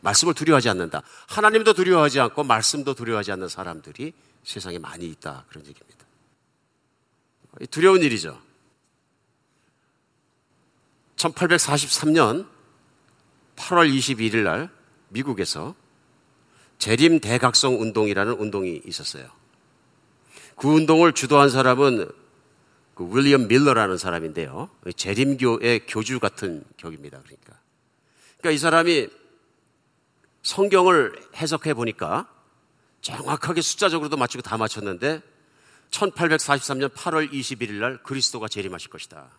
[0.01, 1.01] 말씀을 두려워하지 않는다.
[1.27, 4.13] 하나님도 두려워하지 않고 말씀도 두려워하지 않는 사람들이
[4.43, 6.05] 세상에 많이 있다 그런 얘기입니다.
[7.69, 8.39] 두려운 일이죠.
[11.17, 12.58] 1843년
[13.59, 14.69] 8월 21일 날
[15.09, 15.75] 미국에서
[16.77, 19.29] 재림 대각성 운동이라는 운동이 있었어요.
[20.55, 22.09] 그 운동을 주도한 사람은
[22.95, 24.69] 그 윌리엄 밀러라는 사람인데요.
[24.95, 27.19] 재림교의 교주 같은 격입니다.
[27.19, 27.59] 그러니까.
[28.37, 29.07] 그러니까 이 사람이
[30.41, 32.29] 성경을 해석해 보니까
[33.01, 35.21] 정확하게 숫자적으로도 맞추고 다 맞췄는데
[35.91, 39.29] 1843년 8월 21일 날 그리스도가 재림하실 것이다.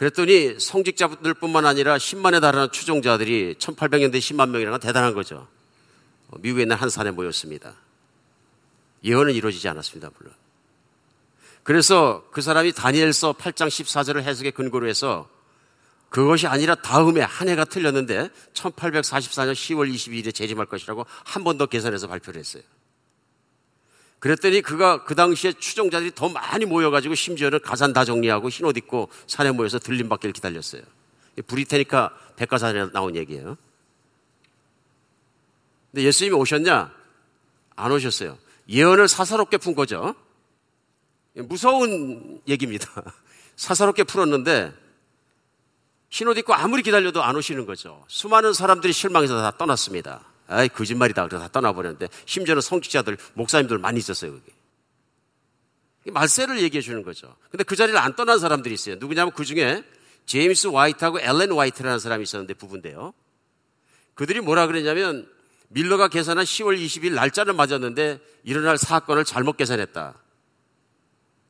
[0.00, 5.46] 그랬더니 성직자들 뿐만 아니라 10만에 달하는 추종자들이 1800년대 10만 명이라는 건 대단한 거죠.
[6.38, 7.74] 미국에 있는 한 산에 모였습니다.
[9.04, 10.32] 예언은 이루어지지 않았습니다, 물론.
[11.64, 15.28] 그래서 그 사람이 다니엘서 8장 14절을 해석에 근거로 해서
[16.08, 22.08] 그것이 아니라 다음에 한 해가 틀렸는데 1844년 10월 22일에 재림할 것이라고 한 번 더 계산해서
[22.08, 22.62] 발표를 했어요.
[24.20, 29.50] 그랬더니 그가 그 당시에 추종자들이 더 많이 모여가지고 심지어는 가산 다 정리하고 흰옷 입고 산에
[29.50, 30.82] 모여서 들림 받기를 기다렸어요.
[31.46, 33.56] 브리테니카 백과사전에 나온 얘기예요.
[35.90, 36.92] 근데 예수님이 오셨냐?
[37.76, 38.38] 안 오셨어요.
[38.68, 40.14] 예언을 사사롭게 푼 거죠.
[41.34, 42.88] 무서운 얘기입니다.
[43.56, 44.72] 사사롭게 풀었는데
[46.10, 48.04] 신옷 입고 아무리 기다려도 안 오시는 거죠.
[48.08, 50.29] 수많은 사람들이 실망해서 다 떠났습니다.
[50.50, 51.26] 아이, 거짓말이다.
[51.26, 54.52] 그래서 다 떠나버렸는데, 심지어는 성직자들, 목사님들 많이 있었어요, 거기.
[56.06, 57.34] 말세를 얘기해 주는 거죠.
[57.50, 58.96] 근데 그 자리를 안 떠난 사람들이 있어요.
[58.98, 59.84] 누구냐면 그 중에
[60.26, 63.12] 제임스 와이트하고 엘렌 와이트라는 사람이 있었는데 부부인데요.
[64.14, 65.28] 그들이 뭐라 그랬냐면
[65.68, 70.14] 밀러가 계산한 10월 20일 날짜를 맞았는데 일어날 사건을 잘못 계산했다.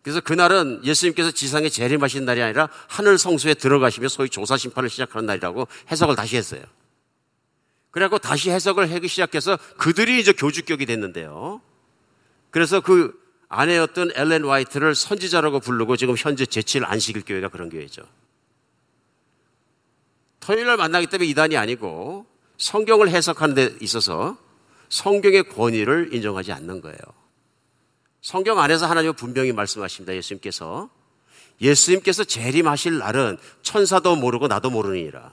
[0.03, 5.69] 그래서 그날은 예수님께서 지상에 재림하신 날이 아니라 하늘 성소에 들어가시며 소위 조사 심판을 시작하는 날이라고
[5.91, 6.63] 해석을 다시 했어요.
[7.91, 11.61] 그래갖고 다시 해석을 하기 시작해서 그들이 이제 교주격이 됐는데요.
[12.51, 13.19] 그래서 그
[13.49, 18.03] 아내였던 엘렌 화이트를 선지자라고 부르고 지금 현재 제칠 안식일 교회가 그런 교회죠.
[20.39, 22.27] 토요일 날 만나기 때문에 이단이 아니고
[22.59, 24.39] 성경을 해석하는 데 있어서
[24.89, 26.99] 성경의 권위를 인정하지 않는 거예요.
[28.23, 30.15] 성경 안에서 하나님은 분명히 말씀하십니다.
[30.15, 30.91] 예수님께서.
[31.61, 35.33] 예수님께서 재림하실 날은 천사도 모르고 나도 모르니라.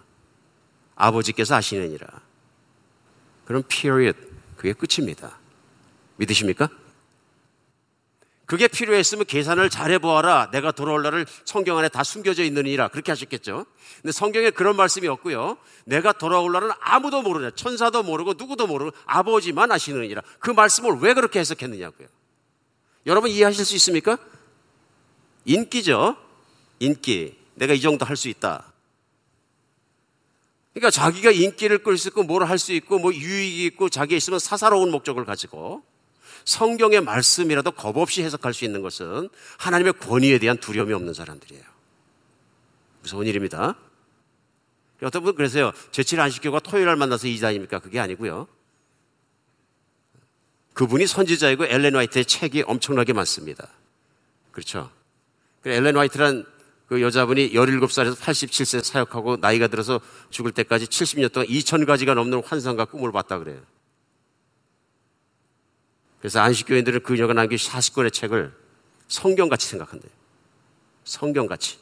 [0.96, 2.08] 아버지께서 아시느니라.
[3.48, 4.20] 그럼 period.
[4.58, 5.40] 그게 끝입니다.
[6.18, 6.70] 믿으십니까?
[8.46, 10.52] 그게 필요했으면 계산을 잘 해보아라.
[10.52, 12.88] 내가 돌아올 날을 성경 안에 다 숨겨져 있느니라.
[12.88, 13.66] 그렇게 하셨겠죠.
[14.02, 15.58] 근데 성경에 그런 말씀이 없고요.
[15.86, 17.52] 내가 돌아올 날은 아무도 모르냐.
[17.52, 20.22] 천사도 모르고 누구도 모르고 아버지만 아시느니라.
[20.40, 22.08] 그 말씀을 왜 그렇게 해석했느냐고요.
[23.06, 24.18] 여러분 이해하실 수 있습니까?
[25.46, 26.16] 인기죠.
[26.80, 27.38] 인기.
[27.56, 28.72] 내가 이 정도 할 수 있다.
[30.78, 34.38] 그러니까 자기가 인기를 끌 수 있고 뭘 할 수 있고 뭐 유익이 있고 자기가 있으면
[34.38, 35.84] 사사로운 목적을 가지고
[36.46, 41.64] 성경의 말씀이라도 겁 없이 해석할 수 있는 것은 하나님의 권위에 대한 두려움이 없는 사람들이에요.
[43.02, 43.76] 무서운 일입니다.
[45.02, 45.72] 어떤 분은 그래서요.
[45.92, 47.80] 제칠 안식교가 토요일 날 만나서 이자입니까?
[47.80, 48.48] 그게 아니고요.
[50.74, 53.68] 그분이 선지자이고 엘렌 화이트의 책이 엄청나게 많습니다.
[54.52, 54.92] 그렇죠.
[55.66, 56.46] 엘렌 화이트란
[56.88, 63.12] 그 여자분이 17살에서 87세 사역하고 나이가 들어서 죽을 때까지 70년 동안 2000가지가 넘는 환상과 꿈을
[63.12, 63.62] 봤다 그래요.
[66.20, 68.54] 그래서 안식교인들은 그녀가 남긴 40권의 책을
[69.08, 70.12] 성경같이 생각한대요.
[71.04, 71.78] 성경같이.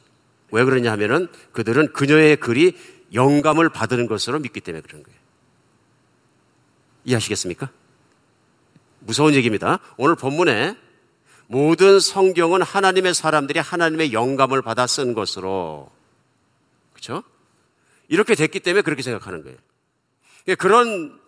[0.51, 2.75] 왜 그러냐 하면은 그들은 그녀의 글이
[3.13, 5.19] 영감을 받는 것으로 믿기 때문에 그런 거예요.
[7.05, 7.69] 이해하시겠습니까?
[8.99, 9.79] 무서운 얘기입니다.
[9.97, 10.75] 오늘 본문에
[11.47, 15.91] 모든 성경은 하나님의 사람들이 하나님의 영감을 받아 쓴 것으로
[16.93, 17.23] 그렇죠?
[18.07, 19.57] 이렇게 됐기 때문에 그렇게 생각하는 거예요.
[20.57, 21.19] 그런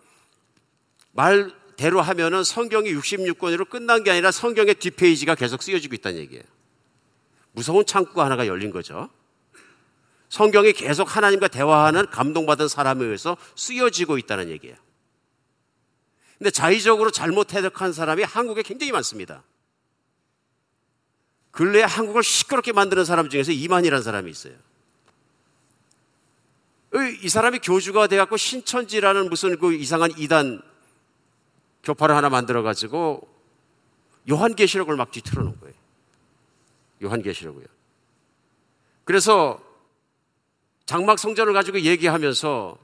[1.12, 6.44] 말대로 하면은 성경이 66권으로 끝난 게 아니라 성경의 뒷페이지가 계속 쓰여지고 있다는 얘기예요.
[7.52, 9.10] 무서운 창구가 하나가 열린 거죠.
[10.28, 14.76] 성경이 계속 하나님과 대화하는 감동받은 사람에 의해서 쓰여지고 있다는 얘기예요.
[16.36, 19.42] 근데 자의적으로 잘못 해석한 사람이 한국에 굉장히 많습니다.
[21.58, 24.54] 근래에 한국을 시끄럽게 만드는 사람 중에서 이만이라는 사람이 있어요.
[27.20, 30.62] 이 사람이 교주가 돼갖고 신천지라는 무슨 그 이상한 이단
[31.82, 33.28] 교파를 하나 만들어가지고
[34.30, 35.74] 요한계시록을 막 뒤틀어 놓은 거예요.
[37.02, 37.66] 요한계시록이요.
[39.02, 39.60] 그래서
[40.86, 42.78] 장막 성전을 가지고 얘기하면서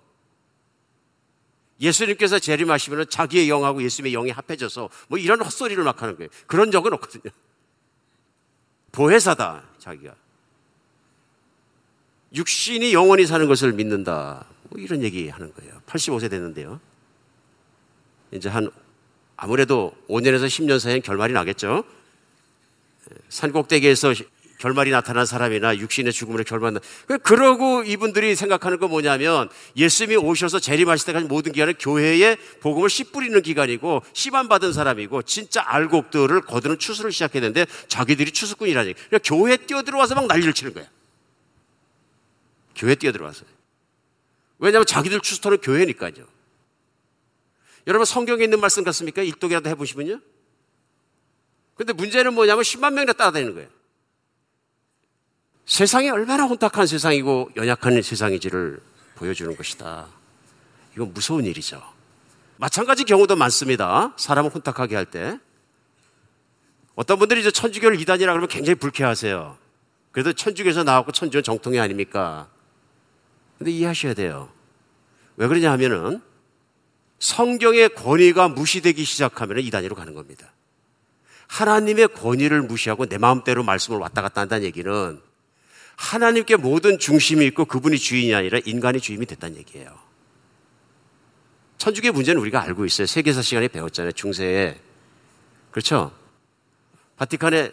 [1.80, 6.28] 예수님께서 재림하시면 자기의 영하고 예수님의 영이 합해져서 뭐 이런 헛소리를 막 하는 거예요.
[6.48, 7.30] 그런 적은 없거든요.
[8.94, 10.14] 보혜사다, 자기가.
[12.32, 14.46] 육신이 영원히 사는 것을 믿는다.
[14.70, 15.80] 뭐 이런 얘기 하는 거예요.
[15.86, 16.80] 85세 됐는데요.
[18.30, 18.70] 이제 한,
[19.36, 21.84] 아무래도 5년에서 10년 사이엔 결말이 나겠죠.
[23.28, 24.12] 산 꼭대기에서
[24.58, 26.78] 결말이 나타난 사람이나 육신의 죽음으로 결말
[27.22, 33.40] 그러고 이분들이 생각하는 건 뭐냐면 예수님이 오셔서 재림하실 때까지 모든 기간은 교회에 복음을 씨 뿌리는
[33.42, 40.26] 기간이고 씨만 받은 사람이고 진짜 알곡들을 거두는 추수를 시작했는데 자기들이 추수꾼이라니 그러니까 교회에 뛰어들어와서 막
[40.26, 40.86] 난리를 치는 거야.
[42.76, 43.44] 교회에 뛰어들어와서.
[44.58, 46.26] 왜냐하면 자기들 추수터는 교회니까요.
[47.86, 49.22] 여러분 성경에 있는 말씀 같습니까?
[49.22, 50.20] 일독이라도 해보시면요.
[51.74, 53.68] 근데 문제는 뭐냐면 10만 명이나 따라다니는 거예요.
[55.66, 58.80] 세상이 얼마나 혼탁한 세상이고 연약한 세상인지를
[59.14, 60.06] 보여주는 것이다.
[60.94, 61.82] 이건 무서운 일이죠.
[62.56, 64.12] 마찬가지 경우도 많습니다.
[64.16, 65.38] 사람을 혼탁하게 할 때.
[66.94, 69.56] 어떤 분들이 이제 천주교를 이단이라 그러면 굉장히 불쾌하세요.
[70.12, 72.48] 그래도 천주교에서 나왔고 천주는 정통이 아닙니까?
[73.58, 74.48] 근데 이해하셔야 돼요.
[75.36, 76.22] 왜 그러냐 하면은
[77.18, 80.52] 성경의 권위가 무시되기 시작하면 이단위로 가는 겁니다.
[81.48, 85.20] 하나님의 권위를 무시하고 내 마음대로 말씀을 왔다 갔다 한다는 얘기는
[85.96, 89.96] 하나님께 모든 중심이 있고 그분이 주인이 아니라 인간이 주인이 됐다는 얘기예요.
[91.78, 93.06] 천주교 문제는 우리가 알고 있어요.
[93.06, 94.12] 세계사 시간에 배웠잖아요.
[94.12, 94.80] 중세에.
[95.70, 96.12] 그렇죠?
[97.16, 97.72] 바티칸에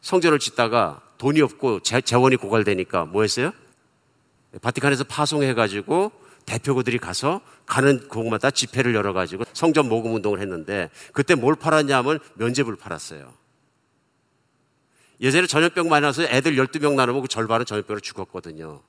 [0.00, 3.52] 성전을 짓다가 돈이 없고 재, 재원이 고갈되니까 뭐 했어요?
[4.60, 6.12] 바티칸에서 파송해가지고
[6.46, 13.32] 대표고들이 가서 가는 곳마다 집회를 열어가지고 성전 모금 운동을 했는데 그때 뭘 팔았냐면 면제부를 팔았어요.
[15.22, 18.80] 예전에 전염병 많이 나서 애들 12명 나누면 그 절반은 전염병으로 죽었거든요.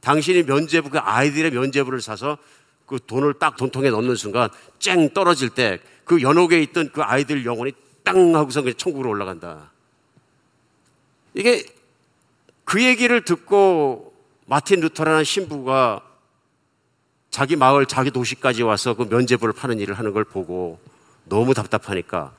[0.00, 2.38] 당신이 면제부, 그 아이들의 면제부를 사서
[2.86, 7.70] 그 돈을 딱 돈통에 넣는 순간 쨍 떨어질 때 그 연옥에 있던 그 아이들 영혼이
[8.02, 9.70] 땅 하고서 그냥 천국으로 올라간다.
[11.34, 11.64] 이게
[12.64, 14.12] 그 얘기를 듣고
[14.46, 16.02] 마틴 루터라는 신부가
[17.30, 20.80] 자기 마을, 자기 도시까지 와서 그 면제부를 파는 일을 하는 걸 보고
[21.26, 22.34] 너무 답답하니까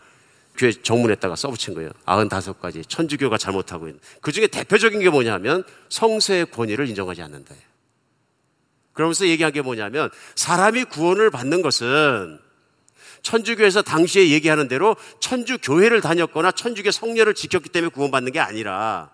[0.58, 1.90] 교회 정문에다가 써붙인 거예요.
[2.06, 4.00] 95가지 천주교가 잘못하고 있는.
[4.22, 7.56] 그 중에 대표적인 게 뭐냐면 성세의 권위를 인정하지 않는다.
[8.94, 12.40] 그러면서 얘기한 게 뭐냐면 사람이 구원을 받는 것은
[13.22, 19.12] 천주교에서 당시에 얘기하는 대로 천주교회를 다녔거나 천주교 성례를 지켰기 때문에 구원받는 게 아니라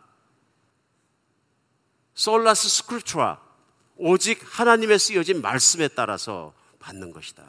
[2.16, 3.40] Sola Scriptura
[3.98, 7.44] 오직 하나님의 쓰여진 말씀에 따라서 받는 것이다.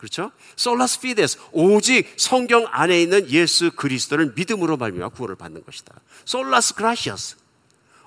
[0.00, 0.32] 그렇죠?
[0.56, 5.94] Sola Fide 오직 성경 안에 있는 예수 그리스도를 믿음으로 말미암아 구원을 받는 것이다.
[6.24, 7.36] 솔라스 그라시아스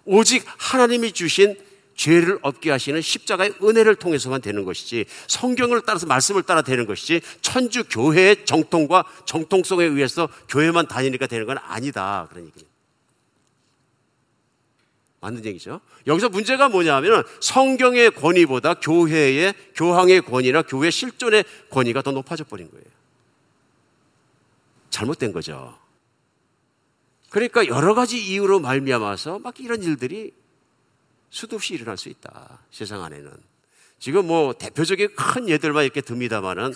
[0.05, 1.55] 오직 하나님이 주신
[1.95, 7.83] 죄를 없게 하시는 십자가의 은혜를 통해서만 되는 것이지 성경을 따라서 말씀을 따라 되는 것이지 천주
[7.83, 12.72] 교회의 정통과 정통성에 의해서 교회만 다니니까 되는 건 아니다 그런 얘기입니다.
[15.23, 15.79] 맞는 얘기죠.
[16.05, 22.85] 여기서 문제가 뭐냐면 성경의 권위보다 교회의 교황의 권위나 교회 실존의 권위가 더 높아져 버린 거예요.
[24.89, 25.77] 잘못된 거죠.
[27.29, 30.33] 그러니까 여러 가지 이유로 말미암아서 막 이런 일들이
[31.29, 32.59] 수도 없이 일어날 수 있다.
[32.69, 33.31] 세상 안에는.
[33.97, 36.73] 지금 뭐 대표적인 큰 예들만 이렇게 듭니다만은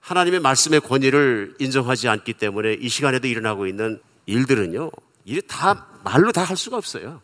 [0.00, 4.90] 하나님의 말씀의 권위를 인정하지 않기 때문에 이 시간에도 일어나고 있는 일들은요.
[5.26, 7.22] 이게 다 말로 다 할 수가 없어요.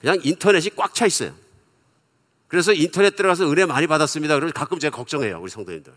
[0.00, 1.34] 그냥 인터넷이 꽉 차 있어요.
[2.48, 4.34] 그래서 인터넷 들어가서 은혜 많이 받았습니다.
[4.34, 5.38] 그러면 가끔 제가 걱정해요.
[5.40, 5.92] 우리 성도님들.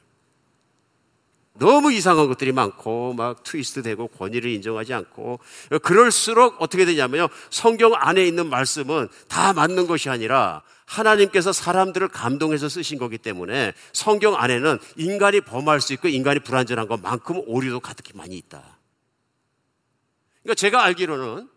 [1.55, 5.39] 너무 이상한 것들이 많고 막 트위스트 되고 권위를 인정하지 않고
[5.83, 7.29] 그럴수록 어떻게 되냐면요.
[7.49, 14.35] 성경 안에 있는 말씀은 다 맞는 것이 아니라 하나님께서 사람들을 감동해서 쓰신 거기 때문에 성경
[14.35, 18.61] 안에는 인간이 범할 수 있고 인간이 불완전한 것만큼 오류도 가득히 많이 있다.
[20.41, 21.49] 그러니까 제가 알기로는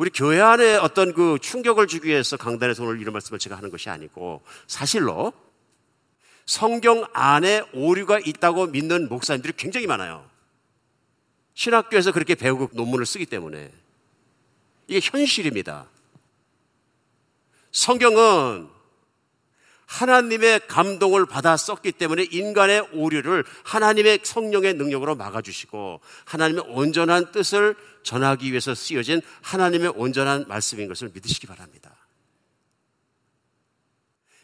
[0.00, 3.90] 우리 교회 안에 어떤 그 충격을 주기 위해서 강단에서 오늘 이런 말씀을 제가 하는 것이
[3.90, 5.34] 아니고 사실로
[6.46, 10.24] 성경 안에 오류가 있다고 믿는 목사님들이 굉장히 많아요.
[11.52, 13.70] 신학교에서 그렇게 배우고 논문을 쓰기 때문에
[14.86, 15.84] 이게 현실입니다.
[17.70, 18.70] 성경은
[19.90, 27.74] 하나님의 감동을 받아 썼기 때문에 인간의 오류를 하나님의 성령의 능력으로 막아주시고 하나님의 온전한 뜻을
[28.04, 31.90] 전하기 위해서 쓰여진 하나님의 온전한 말씀인 것을 믿으시기 바랍니다.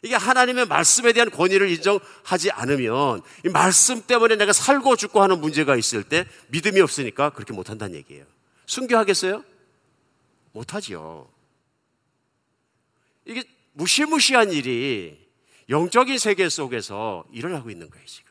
[0.03, 5.77] 이게 하나님의 말씀에 대한 권위를 인정하지 않으면 이 말씀 때문에 내가 살고 죽고 하는 문제가
[5.77, 8.25] 있을 때 믿음이 없으니까 그렇게 못한다는 얘기예요.
[8.67, 9.45] 순교하겠어요?
[10.51, 11.29] 못하지요.
[13.25, 13.45] 이게
[13.75, 15.26] 무시무시한 일이
[15.69, 18.31] 영적인 세계 속에서 일어나고 있는 거예요, 지금.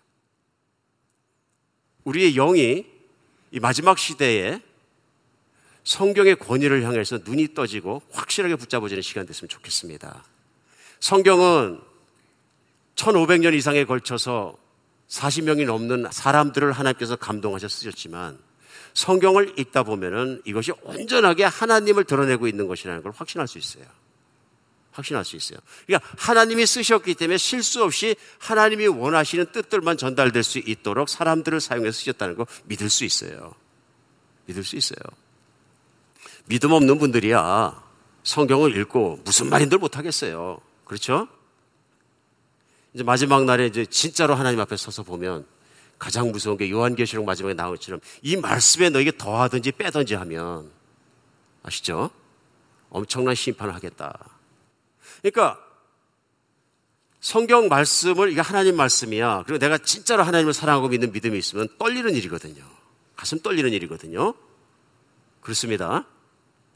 [2.06, 2.86] 우리의 영이
[3.52, 4.62] 이 마지막 시대에
[5.84, 10.24] 성경의 권위를 향해서 눈이 떠지고 확실하게 붙잡아지는 시간 됐으면 좋겠습니다.
[11.00, 11.80] 성경은
[12.96, 14.58] 1500년 이상에 걸쳐서
[15.08, 18.40] 40명이 넘는 사람들을 하나님께서 감동하셔 쓰셨지만
[18.94, 23.86] 성경을 읽다 보면은 이것이 온전하게 하나님을 드러내고 있는 것이라는 걸 확신할 수 있어요.
[24.96, 25.60] 확신할 수 있어요.
[25.86, 32.36] 그러니까 하나님이 쓰셨기 때문에 실수 없이 하나님이 원하시는 뜻들만 전달될 수 있도록 사람들을 사용해서 쓰셨다는
[32.36, 33.54] 거 믿을 수 있어요.
[34.46, 35.00] 믿을 수 있어요.
[36.46, 37.84] 믿음 없는 분들이야
[38.24, 40.60] 성경을 읽고 무슨 말인들 못하겠어요.
[40.86, 41.28] 그렇죠?
[42.94, 45.46] 이제 마지막 날에 이제 진짜로 하나님 앞에 서서 보면
[46.00, 50.72] 가장 무서운 게 요한계시록 마지막에 나온 것처럼 이 말씀에 너에게 더하든지 빼든지 하면
[51.64, 52.12] 아시죠?
[52.90, 54.35] 엄청난 심판을 하겠다.
[55.32, 55.60] 그러니까
[57.20, 59.44] 성경 말씀을 이게 하나님 말씀이야.
[59.48, 62.64] 그리고 내가 진짜로 하나님을 사랑하고 믿는 믿음이 있으면 떨리는 일이거든요.
[63.16, 64.36] 가슴 떨리는 일이거든요.
[65.42, 66.06] 그렇습니다.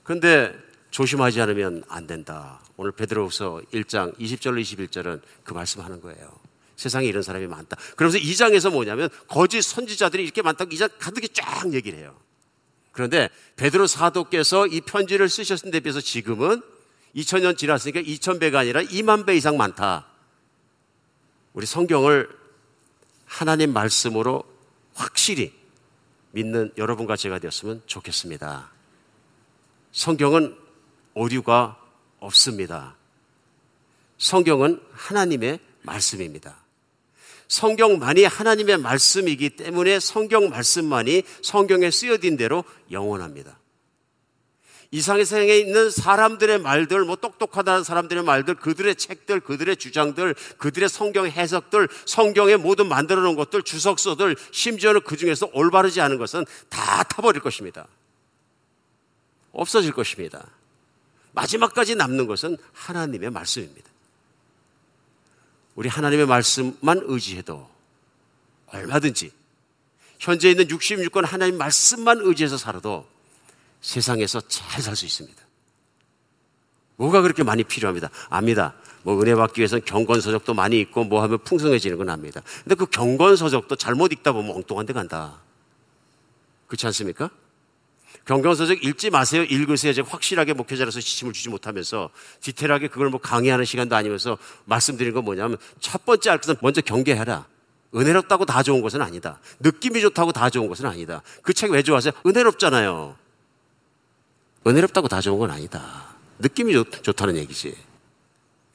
[0.03, 0.57] 그런데
[0.89, 2.59] 조심하지 않으면 안 된다.
[2.75, 6.31] 오늘 베드로후서 1장 20절로 21절은 그 말씀하는 거예요.
[6.75, 7.77] 세상에 이런 사람이 많다.
[7.95, 12.17] 그러면서 2장에서 뭐냐면 거짓 선지자들이 이렇게 많다고 2장 가득히 쫙 얘기를 해요.
[12.93, 16.63] 그런데 베드로 사도께서 이 편지를 쓰셨은 데 비해서 지금은
[17.15, 20.07] 2000년 지났으니까 2000배가 아니라 2만 배 이상 많다.
[21.53, 22.29] 우리 성경을
[23.25, 24.43] 하나님 말씀으로
[24.93, 25.53] 확실히
[26.31, 28.71] 믿는 여러분과 제가 되었으면 좋겠습니다.
[29.91, 30.55] 성경은
[31.13, 31.79] 오류가
[32.19, 32.95] 없습니다.
[34.17, 36.57] 성경은 하나님의 말씀입니다.
[37.47, 43.58] 성경만이 하나님의 말씀이기 때문에 성경 말씀만이 성경에 쓰여진 대로 영원합니다.
[44.91, 51.27] 이 세상에 있는 사람들의 말들, 뭐 똑똑하다는 사람들의 말들, 그들의 책들, 그들의 주장들, 그들의 성경
[51.27, 57.41] 해석들, 성경에 모든 만들어 놓은 것들, 주석서들, 심지어는 그 중에서 올바르지 않은 것은 다 타버릴
[57.41, 57.87] 것입니다.
[59.51, 60.47] 없어질 것입니다.
[61.33, 63.87] 마지막까지 남는 것은 하나님의 말씀입니다.
[65.75, 67.69] 우리 하나님의 말씀만 의지해도
[68.67, 69.31] 얼마든지
[70.17, 73.07] 현재 있는 66권 하나님 말씀만 의지해서 살아도
[73.81, 75.41] 세상에서 잘 살 수 있습니다.
[76.97, 78.09] 뭐가 그렇게 많이 필요합니다.
[78.29, 78.75] 압니다.
[79.03, 82.41] 뭐 은혜 받기 위해서는 경건서적도 많이 있고 뭐 하면 풍성해지는 건 압니다.
[82.63, 85.39] 근데 그 경건서적도 잘못 읽다 보면 엉뚱한 데 간다.
[86.67, 87.29] 그렇지 않습니까?
[88.25, 89.43] 경건서적 읽지 마세요.
[89.43, 89.93] 읽으세요.
[89.93, 92.09] 제가 확실하게 목회자로서 지침을 주지 못하면서
[92.41, 97.47] 디테일하게 그걸 뭐 강의하는 시간도 아니면서 말씀드린 건 뭐냐면 첫 번째 알 것은 먼저 경계해라.
[97.95, 99.39] 은혜롭다고 다 좋은 것은 아니다.
[99.61, 101.23] 느낌이 좋다고 다 좋은 것은 아니다.
[101.41, 102.11] 그 책 왜 좋아하세요?
[102.25, 103.15] 은혜롭잖아요.
[104.65, 106.15] 은혜롭다고 다 좋은 건 아니다.
[106.39, 107.75] 느낌이 좋, 좋다는 얘기지.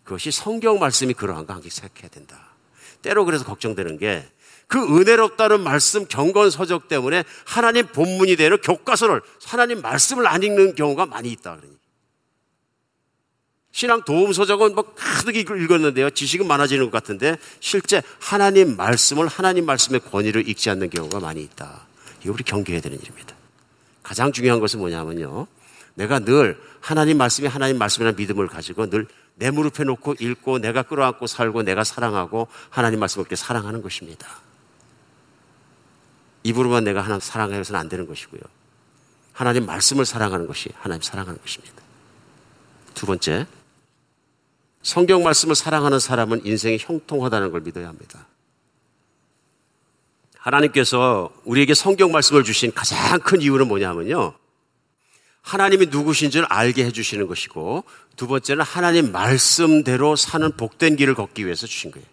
[0.05, 2.55] 그것이 성경 말씀이 그러한가 한게 생각해야 된다.
[3.03, 4.35] 때로 그래서 걱정되는 게
[4.67, 11.07] 그 은혜롭다는 말씀 경건 서적 때문에 하나님 본문이 되는 교과서를 하나님 말씀을 안 읽는 경우가
[11.07, 11.75] 많이 있다 그러니.
[13.73, 16.11] 신앙 도움 서적은 뭐 가득 읽었는데요.
[16.11, 21.87] 지식은 많아지는 것 같은데 실제 하나님 말씀을 하나님 말씀의 권위를 읽지 않는 경우가 많이 있다.
[22.23, 23.35] 이거 우리 경계해야 되는 일입니다.
[24.03, 25.47] 가장 중요한 것은 뭐냐면요.
[25.95, 31.27] 내가 늘 하나님 말씀이 하나님 말씀이라는 믿음을 가지고 늘 내 무릎에 놓고 읽고 내가 끌어안고
[31.27, 34.29] 살고 내가 사랑하고 하나님 말씀을 그렇게 사랑하는 것입니다.
[36.45, 38.41] 입으로만 내가 하나님 사랑해서는 안 되는 것이고요.
[39.33, 41.83] 하나님 말씀을 사랑하는 것이 하나님 사랑하는 것입니다.
[42.95, 43.47] 두 번째,
[44.83, 48.29] 성경 말씀을 사랑하는 사람은 인생이 형통하다는 걸 믿어야 합니다.
[50.39, 54.35] 하나님께서 우리에게 성경 말씀을 주신 가장 큰 이유는 뭐냐면요.
[55.45, 57.85] 하나님이 누구신지를 알게 해주시는 것이고
[58.17, 62.07] 두 번째는 하나님 말씀대로 사는 복된 길을 걷기 위해서 주신 거예요.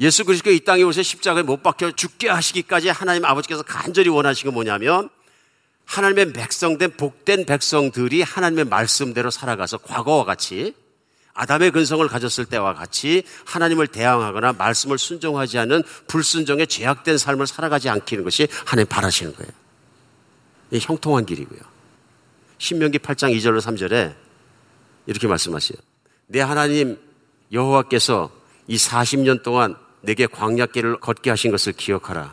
[0.00, 4.54] 예수 그리스도 이 땅에 오셔 십자가에 못 박혀 죽게 하시기까지 하나님 아버지께서 간절히 원하신 건
[4.54, 5.10] 뭐냐면
[5.84, 10.74] 하나님의 백성된 복된 백성들이 하나님의 말씀대로 살아가서 과거와 같이
[11.34, 18.24] 아담의 근성을 가졌을 때와 같이 하나님을 대항하거나 말씀을 순종하지 않는 불순종의 죄악된 삶을 살아가지 않기는
[18.24, 19.52] 것이 하나님 바라시는 거예요.
[20.70, 21.71] 이 형통한 길이고요.
[22.62, 24.14] 신명기 8장 2절로 3절에
[25.06, 25.76] 이렇게 말씀하세요.
[26.28, 26.96] 내 하나님
[27.52, 28.30] 여호와께서
[28.68, 32.32] 이 40년 동안 내게 광야길을 걷게 하신 것을 기억하라.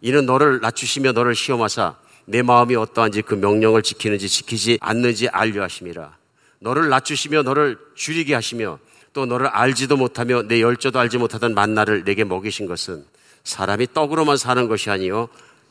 [0.00, 6.16] 이는 너를 낮추시며 너를 시험하사 내 마음이 어떠한지 그 명령을 지키는지 지키지 않는지 알려 하심이라.
[6.60, 8.78] 너를 낮추시며 너를 줄이게 하시며
[9.12, 13.04] 또 너를 알지도 못하며 내 열조도 알지 못하던 만나를 내게 먹이신 것은
[13.42, 15.28] 사람이 떡으로만 사는 것이 아니요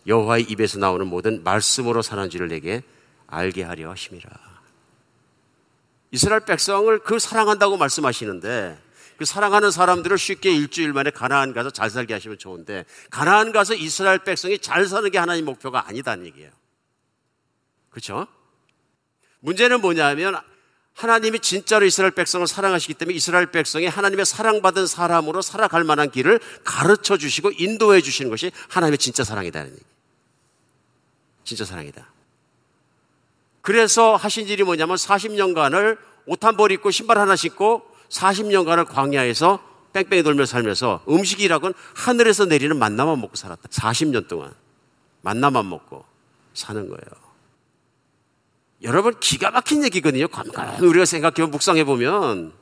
[0.08, 2.84] 여호와의 입에서 나오는 모든 말씀으로 사는 줄을 내게
[3.32, 4.30] 알게 하려 하심이라.
[6.12, 8.78] 이스라엘 백성을 그 사랑한다고 말씀하시는데
[9.18, 14.20] 그 사랑하는 사람들을 쉽게 일주일 만에 가나안 가서 잘 살게 하시면 좋은데 가나안 가서 이스라엘
[14.20, 16.52] 백성이 잘 사는 게 하나님 목표가 아니다는 얘기예요.
[17.90, 18.28] 그렇죠?
[19.40, 20.40] 문제는 뭐냐면
[20.94, 27.18] 하나님이 진짜로 이스라엘 백성을 사랑하시기 때문에 이스라엘 백성이 하나님의 사랑받은 사람으로 살아갈 만한 길을 가르쳐
[27.18, 29.84] 주시고 인도해 주시는 것이 하나님의 진짜 사랑이다는 얘기.
[31.44, 32.11] 진짜 사랑이다.
[33.62, 39.60] 그래서 하신 일이 뭐냐면 40년간을 옷 한 벌 입고 신발 하나 신고 40년간을 광야에서
[39.94, 43.68] 뺑뺑이 돌며 살면서 음식이라고는 하늘에서 내리는 만나만 먹고 살았다.
[43.70, 44.54] 40년 동안
[45.22, 46.06] 만나만 먹고
[46.54, 47.22] 사는 거예요.
[48.84, 50.28] 여러분 기가 막힌 얘기거든요.
[50.28, 52.54] 가만히 우리가 생각해 묵상해 보면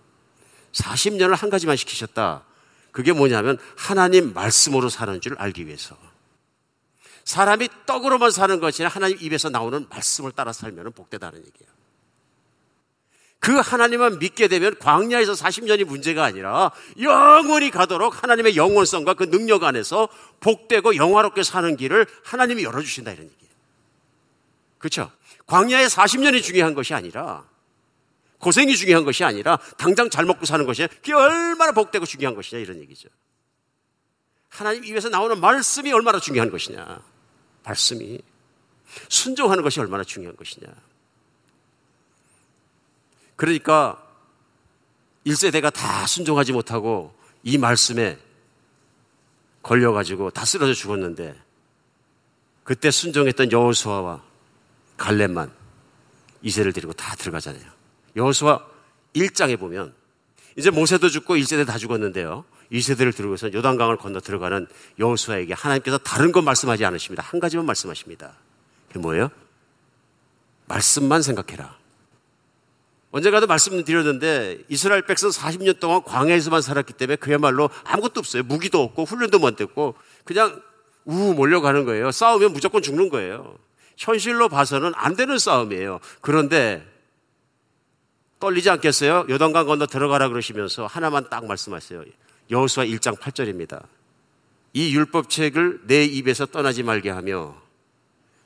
[0.73, 2.43] 40년을 한 가지만 시키셨다.
[2.91, 5.95] 그게 뭐냐면 하나님 말씀으로 사는 줄 알기 위해서.
[7.25, 11.79] 사람이 떡으로만 사는 것이 아니라 하나님 입에서 나오는 말씀을 따라 살면 복되다는 얘기예요.
[13.39, 20.09] 그 하나님만 믿게 되면 광야에서 40년이 문제가 아니라 영원히 가도록 하나님의 영원성과 그 능력 안에서
[20.41, 23.53] 복되고 영화롭게 사는 길을 하나님이 열어주신다 이런 얘기예요.
[24.77, 25.11] 그렇죠?
[25.45, 27.45] 광야의 40년이 중요한 것이 아니라
[28.39, 32.79] 고생이 중요한 것이 아니라 당장 잘 먹고 사는 것이 그게 얼마나 복되고 중요한 것이냐 이런
[32.81, 33.09] 얘기죠.
[34.49, 37.01] 하나님 입에서 나오는 말씀이 얼마나 중요한 것이냐.
[37.63, 38.19] 말씀이
[39.07, 40.67] 순종하는 것이 얼마나 중요한 것이냐.
[43.35, 44.03] 그러니까
[45.25, 48.17] 1세대가 다 순종하지 못하고 이 말씀에
[49.61, 51.39] 걸려가지고 다 쓰러져 죽었는데
[52.63, 54.23] 그때 순종했던 여호수아와
[54.97, 55.51] 갈렙만
[56.41, 57.63] 이세를 데리고 다 들어가잖아요.
[58.15, 58.65] 여호수아
[59.15, 59.93] 1장에 보면
[60.57, 62.45] 이제 모세도 죽고 1세대 다 죽었는데요.
[62.71, 64.67] 2세대를 들고서 요단강을 건너 들어가는
[64.99, 67.23] 여호수아에게 하나님께서 다른 건 말씀하지 않으십니다.
[67.23, 68.33] 한 가지만 말씀하십니다.
[68.87, 69.29] 그게 뭐예요?
[70.67, 71.77] 말씀만 생각해라.
[73.11, 78.43] 언젠가도 말씀드렸는데 이스라엘 백성 40년 동안 광야에서만 살았기 때문에 그야말로 아무것도 없어요.
[78.43, 80.61] 무기도 없고 훈련도 못 됐고 그냥
[81.05, 82.11] 우 몰려가는 거예요.
[82.11, 83.57] 싸우면 무조건 죽는 거예요.
[83.97, 85.99] 현실로 봐서는 안 되는 싸움이에요.
[86.21, 86.85] 그런데
[88.39, 89.25] 떨리지 않겠어요?
[89.27, 92.03] 요단강 건너 들어가라 그러시면서 하나만 딱 말씀하세요.
[92.49, 93.85] 여호수아 1장 8절입니다.
[94.73, 97.55] 이 율법책을 내 입에서 떠나지 말게 하며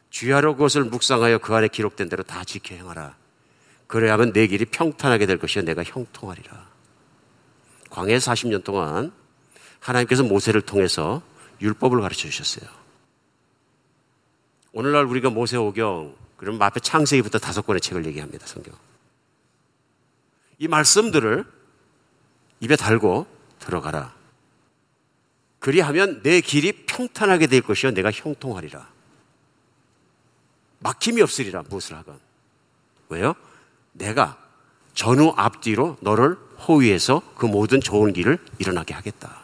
[0.09, 3.15] 주야로 그것을 묵상하여 그 안에 기록된 대로 다 지켜 행하라.
[3.87, 6.69] 그래야만 내 길이 평탄하게 될 것이요 내가 형통하리라.
[7.89, 9.11] 광해 40년 동안
[9.79, 11.21] 하나님께서 모세를 통해서
[11.61, 12.69] 율법을 가르쳐 주셨어요.
[14.71, 18.45] 오늘날 우리가 모세오경 그러면 앞에 창세기부터 다섯 권의 책을 얘기합니다.
[18.47, 18.73] 성경.
[20.57, 21.45] 이 말씀들을
[22.61, 23.32] 입에 달고
[23.63, 24.13] 들어가라.
[25.59, 28.87] 그리하면 내 길이 평탄하게 될 것이요 내가 형통하리라.
[30.79, 32.19] 막힘이 없으리라 무엇을 하건.
[33.09, 33.33] 왜요?
[33.93, 34.37] 내가
[34.93, 36.37] 전후 앞뒤로 너를
[36.67, 39.41] 호위해서 그 모든 좋은 길을 일어나게 하겠다.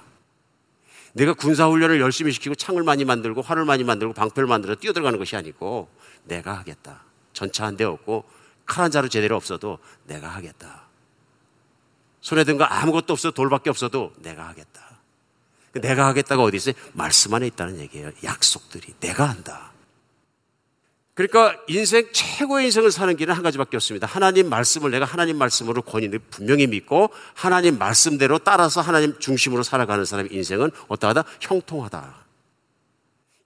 [1.14, 5.90] 내가 군사훈련을 열심히 시키고 창을 많이 만들고 활을 많이 만들고 방패를 만들어 뛰어들어가는 것이 아니고
[6.26, 7.04] 내가 하겠다.
[7.34, 8.26] 전차 한 대 없고
[8.66, 10.89] 칼 한 자루 제대로 없어도 내가 하겠다.
[12.22, 14.90] 손에 든 거 아무것도 없어 돌밖에 없어도 내가 하겠다.
[15.74, 16.74] 내가 하겠다가 어디 있어요?
[16.94, 18.12] 말씀 안에 있다는 얘기예요.
[18.24, 19.72] 약속들이 내가 한다.
[21.14, 24.08] 그러니까 인생 최고의 인생을 사는 길은 한 가지밖에 없습니다.
[24.08, 30.34] 하나님 말씀을 내가 하나님 말씀으로 권위를 분명히 믿고 하나님 말씀대로 따라서 하나님 중심으로 살아가는 사람의
[30.34, 31.26] 인생은 어떠하다?
[31.42, 32.16] 형통하다.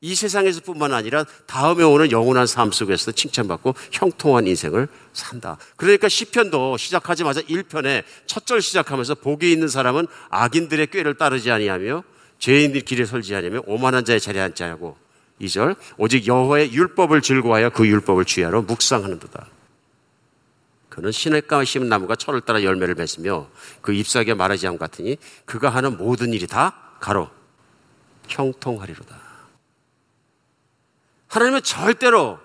[0.04, 5.58] 이 세상에서뿐만 아니라 다음에 오는 영원한 삶 속에서 칭찬받고 형통한 인생을 산다.
[5.78, 12.04] 그러니까 시편도 시작하자마자 1편에 첫절 시작하면서 복이 있는 사람은 악인들의 꾀를 따르지 아니하며
[12.38, 14.98] 죄인들 길에 설지 아니하며 오만한 자의 자리에 앉지 않고
[15.40, 19.48] 2절 오직 여호와의 율법을 즐거워하여 그 율법을 주야로 묵상하는도다.
[20.90, 23.48] 그는 시냇가에 심은 나무가 철을 따라 열매를 맺으며
[23.82, 27.30] 그 잎사귀에 마르지 않 같으니 그가 하는 모든 일이 다 가로
[28.28, 29.33] 형통하리로다.
[31.34, 32.40] 하나님은 절대로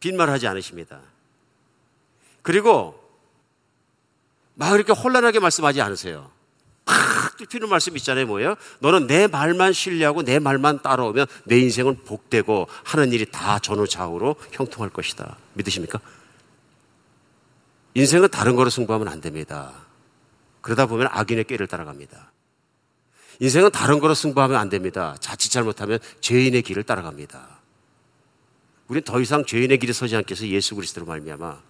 [0.00, 1.00] 빈말하지 않으십니다.
[2.40, 2.98] 그리고
[4.54, 6.30] 막 이렇게 혼란하게 말씀하지 않으세요.
[6.86, 8.26] 탁 뚫히는 말씀 있잖아요.
[8.26, 8.54] 뭐예요?
[8.78, 14.88] 너는 내 말만 신뢰하고 내 말만 따라오면 내 인생은 복되고 하는 일이 다 전후좌우로 형통할
[14.88, 15.36] 것이다.
[15.52, 16.00] 믿으십니까?
[17.92, 19.74] 인생은 다른 거로 승부하면 안 됩니다.
[20.62, 22.32] 그러다 보면 악인의 꾀를 따라갑니다.
[23.40, 25.16] 인생은 다른 거로 승부하면 안 됩니다.
[25.20, 27.57] 자칫 잘못하면 죄인의 길을 따라갑니다.
[28.88, 31.60] 우리는 더 이상 죄인의 길에 서지 않게 해서 예수 그리스도로 말미암아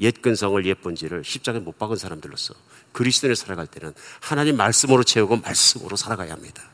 [0.00, 2.54] 옛 근성을 옛 본질을 십자가에 못 박은 사람들로서
[2.92, 6.64] 그리스도인을 살아갈 때는 하나님 말씀으로 채우고 말씀으로 살아가야 합니다.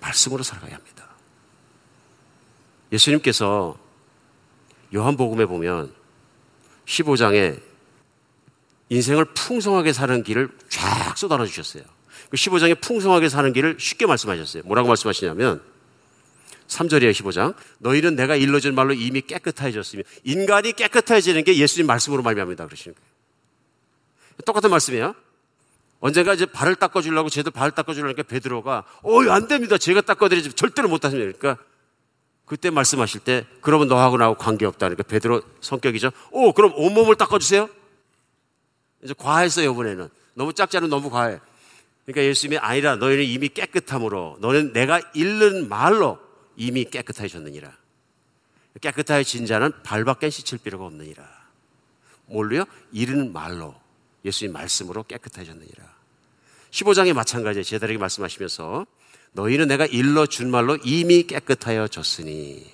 [0.00, 1.08] 말씀으로 살아가야 합니다.
[2.92, 3.78] 예수님께서
[4.94, 5.92] 요한복음에 보면
[6.86, 7.60] 15장에
[8.88, 11.82] 인생을 풍성하게 사는 길을 쫙 쏟아놔 주셨어요.
[12.30, 14.62] 그 15장에 풍성하게 사는 길을 쉽게 말씀하셨어요.
[14.64, 15.62] 뭐라고 말씀하시냐면
[16.68, 17.54] 3절이에요, 15장.
[17.78, 22.66] 너희는 내가 일러준 말로 이미 깨끗해졌으며 인간이 깨끗해지는 게 예수님 말씀으로 말미암니다.
[22.66, 23.08] 그러시는 거예요.
[24.44, 25.14] 똑같은 말씀이에요.
[26.00, 29.78] 언젠가 이제 발을 닦아 주려고 쟤도 발을 닦아 주려니까 베드로가 어이 안 됩니다.
[29.78, 31.36] 제가 닦아 드리지 절대로 못 하십니다.
[31.36, 31.62] 그러니까
[32.44, 34.78] 그때 말씀하실 때 그러면 너하고 나하고 관계없다.
[34.88, 36.10] 그러니까 베드로 성격이죠.
[36.30, 37.68] 오 그럼 온몸을 닦아 주세요.
[39.02, 40.08] 이제 과했어요 이번에는.
[40.34, 41.40] 너무 작지 않으면 너무 과해.
[42.06, 46.18] 그러니까 예수님이 아니라 너희는 이미 깨끗함으로 너는 내가 읽는 말로
[46.58, 47.72] 이미 깨끗해졌느니라.
[48.80, 51.26] 깨끗해진 자는 발밖에 씻을 필요가 없느니라.
[52.26, 52.64] 뭘로요?
[52.92, 53.74] 이르는 말로
[54.24, 55.84] 예수님 말씀으로 깨끗해졌느니라.
[56.72, 58.86] 15장에 마찬가지에 제자에게 말씀하시면서
[59.32, 62.70] 너희는 내가 일러 준 말로 이미 깨끗하여졌으니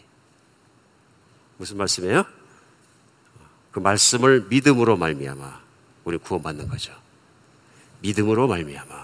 [1.58, 2.24] 무슨 말씀이에요?
[3.70, 5.60] 그 말씀을 믿음으로 말미암아
[6.04, 6.92] 우리 구원받는 거죠.
[8.00, 9.03] 믿음으로 말미암아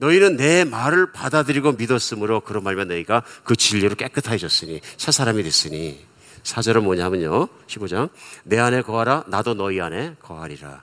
[0.00, 6.06] 너희는 내 말을 받아들이고 믿었으므로 그런 말면 너희가 그 진리로 깨끗해졌으니 새 사람이 됐으니
[6.42, 7.48] 사절은 뭐냐면요.
[7.66, 8.08] 15장.
[8.44, 9.24] 내 안에 거하라.
[9.28, 10.82] 나도 너희 안에 거하리라.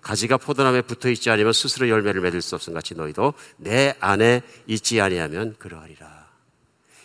[0.00, 5.00] 가지가 포도나무에 붙어 있지 않으면 스스로 열매를 맺을 수 없음 같이 너희도 내 안에 있지
[5.00, 6.22] 아니하면 그러하리라.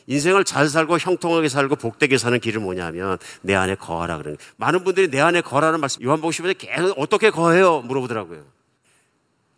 [0.07, 5.09] 인생을 잘 살고 형통하게 살고 복되게 사는 길은 뭐냐면 내 안에 거하라 그러는 많은 분들이
[5.09, 7.81] 내 안에 거하라는 말씀 요한복음 15장에 계속 어떻게 거해요?
[7.81, 8.56] 물어보더라고요.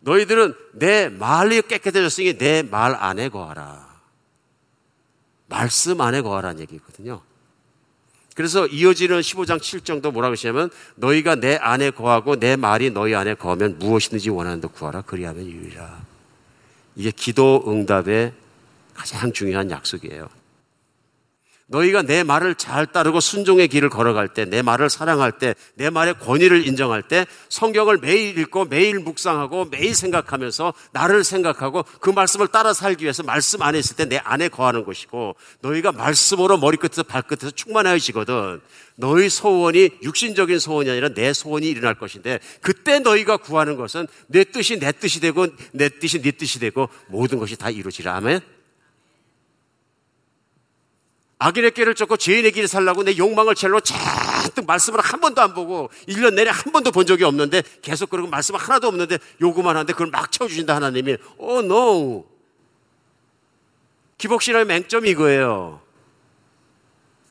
[0.01, 3.89] 너희들은 내 말이 깨끗해졌으니 내 말 안에 거하라.
[5.47, 7.21] 말씀 안에 거하라는 얘기거든요.
[8.35, 13.77] 그래서 이어지는 15장 7정도 뭐라고 하시냐면 너희가 내 안에 거하고 내 말이 너희 안에 거하면
[13.79, 15.99] 무엇이든지 원하는 데 구하라 그리하면 유리라.
[16.95, 18.33] 이게 기도 응답의
[18.93, 20.29] 가장 중요한 약속이에요.
[21.69, 26.15] 너희가 내 말을 잘 따르고 순종의 길을 걸어갈 때, 내 말을 사랑할 때, 내 말의
[26.19, 32.73] 권위를 인정할 때, 성경을 매일 읽고 매일 묵상하고 매일 생각하면서 나를 생각하고 그 말씀을 따라
[32.73, 38.61] 살기 위해서 말씀 안에 있을 때 내 안에 거하는 것이고, 너희가 말씀으로 머리끝에서 발끝에서 충만하여지거든.
[38.95, 44.79] 너희 소원이 육신적인 소원이 아니라 내 소원이 일어날 것인데, 그때 너희가 구하는 것은 내 뜻이
[44.79, 48.15] 내 뜻이 되고, 내 뜻이 네 뜻이 되고, 모든 것이 다 이루어지라.
[48.15, 48.58] 아멘.
[51.39, 55.89] 악인의 길을 쫓고 죄인의 길을 살라고 내 욕망을 채로 잔뜩 말씀을 한 번도 안 보고
[56.07, 60.07] 1년 내내 한 번도 본 적이 없는데 계속 그러고 말씀 하나도 없는데 요구만 하는데 그걸
[60.07, 62.25] 막 채워주신다 하나님이 oh no.
[64.17, 65.81] 기복신앙의 맹점이 이거예요.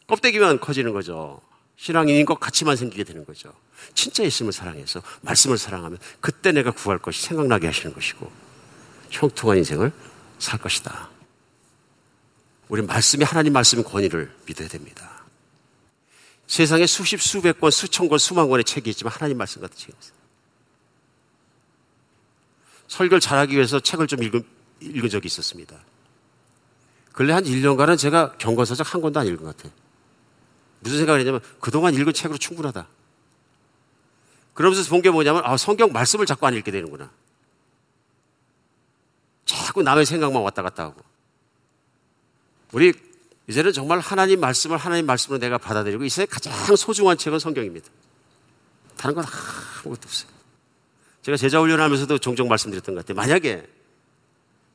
[0.07, 1.43] 껍데기만 커지는 거죠.
[1.77, 3.53] 신앙인인 것 같이만 생기게 되는 거죠.
[3.93, 8.31] 진짜 예수님을 사랑해서 말씀을 사랑하면 그때 내가 구할 것이 생각나게 하시는 것이고
[9.11, 9.93] 형통한 인생을
[10.39, 11.11] 살 것이다.
[12.69, 15.23] 우리 말씀이 하나님 말씀의 권위를 믿어야 됩니다.
[16.47, 20.19] 세상에 수십, 수백 권, 수천 권, 수만 권의 책이 있지만 하나님 말씀 같은 책이 없어요.
[22.89, 24.43] 설교를 잘하기 위해서 책을 좀 읽은,
[24.81, 25.79] 읽은 적이 있었습니다.
[27.13, 29.73] 근래 한 1년간은 제가 경건서적 한 권도 안 읽은 것 같아요.
[30.81, 32.87] 무슨 생각을 했냐면 그동안 읽은 책으로 충분하다.
[34.55, 37.11] 그러면서 본 게 뭐냐면 아, 성경 말씀을 자꾸 안 읽게 되는구나.
[39.45, 41.03] 자꾸 남의 생각만 왔다 갔다 하고.
[42.73, 42.93] 우리
[43.49, 47.89] 이제는 정말 하나님 말씀을 하나님 말씀으로 내가 받아들이고 이 세상에 가장 소중한 책은 성경입니다.
[48.97, 50.31] 다른 건 아무것도 없어요.
[51.23, 53.17] 제가 제자 훈련하면서도 종종 말씀드렸던 것 같아요.
[53.17, 53.67] 만약에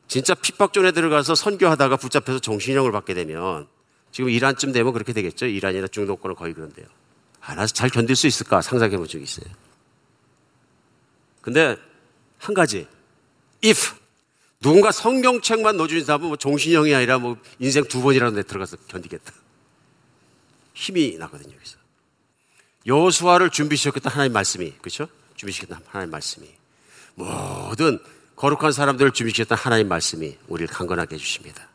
[0.07, 3.67] 진짜 핍박존에 들어가서 선교하다가 붙잡혀서 정신형을 받게 되면
[4.11, 5.45] 지금 이란쯤 되면 그렇게 되겠죠.
[5.45, 6.87] 이란이나 중동권은 거의 그런데요.
[7.41, 9.45] 알아서 잘 견딜 수 있을까 상상해 본 적이 있어요.
[11.41, 11.75] 근데
[12.37, 12.87] 한 가지,
[13.63, 13.95] if
[14.63, 19.31] 누군가 성경책만 넣어주신다면 뭐 종신형이 아니라 뭐 인생 두 번이라도 내 들어가서 견디겠다.
[20.73, 21.77] 힘이 나거든요, 여기서.
[22.87, 25.07] 여수아를 준비시켰다 하나님 말씀이, 그렇죠?
[25.35, 26.47] 준비시켰다 하나님 말씀이.
[27.15, 27.99] 모든
[28.37, 31.67] 거룩한 사람들을 준비시켰다 하나님 말씀이 우리를 강건하게 해 주십니다.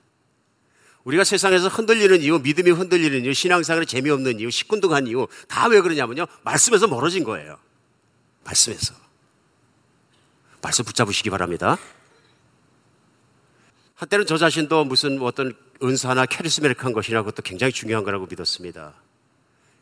[1.05, 6.27] 우리가 세상에서 흔들리는 이유, 믿음이 흔들리는 이유, 신앙생활에 재미없는 이유, 시큰둥한 이유, 다 왜 그러냐면요.
[6.43, 7.59] 말씀에서 멀어진 거예요.
[8.45, 8.95] 말씀에서.
[10.63, 11.79] 말씀 붙잡으시기 바랍니다.
[13.99, 18.95] 한때는 저 자신도 무슨 어떤 은사나 캐리스메릭한 것이나 그것도 굉장히 중요한 거라고 믿었습니다.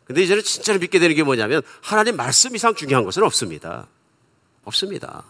[0.04, 3.88] 근데 이제는 진짜로 믿게 되는 게 뭐냐면 하나님 말씀 이상 중요한 것은 없습니다.
[4.64, 5.22] 없습니다.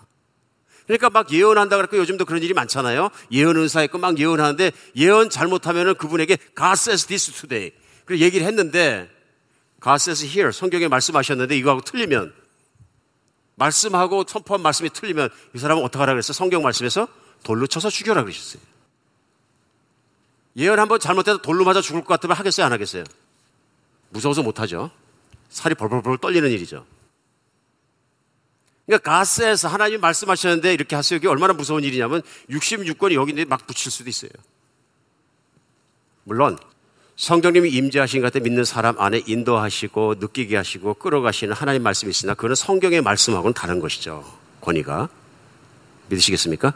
[0.86, 3.10] 그러니까 막 예언한다 그랬고 요즘도 그런 일이 많잖아요.
[3.32, 7.72] 예언 은사 있고 막 예언하는데 예언 잘못하면은 그분에게 God says this today.
[8.04, 9.10] 그리고 얘기를 했는데
[9.82, 12.32] God says here 성경에 말씀하셨는데 이거하고 틀리면
[13.56, 16.32] 말씀하고 선포한 말씀이 틀리면 이 사람은 어떻게 하라 그랬어?
[16.32, 17.08] 성경 말씀에서
[17.42, 18.75] 돌로 쳐서 죽여라 그러셨어요.
[20.56, 22.66] 예언 한번 잘못해서 돌로 맞아 죽을 것 같으면 하겠어요?
[22.66, 23.04] 안 하겠어요?
[24.10, 24.90] 무서워서 못하죠.
[25.50, 26.86] 살이 벌벌벌 떨리는 일이죠.
[28.86, 31.16] 그러니까 가스에서 하나님 말씀하셨는데 이렇게 하세요.
[31.16, 34.30] 이게 얼마나 무서운 일이냐면 66권이 여기 막 붙일 수도 있어요.
[36.24, 36.58] 물론
[37.16, 42.54] 성령님이 임재하신 것 같아 믿는 사람 안에 인도하시고 느끼게 하시고 끌어가시는 하나님 말씀이 있으나 그거는
[42.54, 44.24] 성경의 말씀하고는 다른 것이죠.
[44.60, 45.08] 권위가.
[46.08, 46.72] 믿으시겠습니까?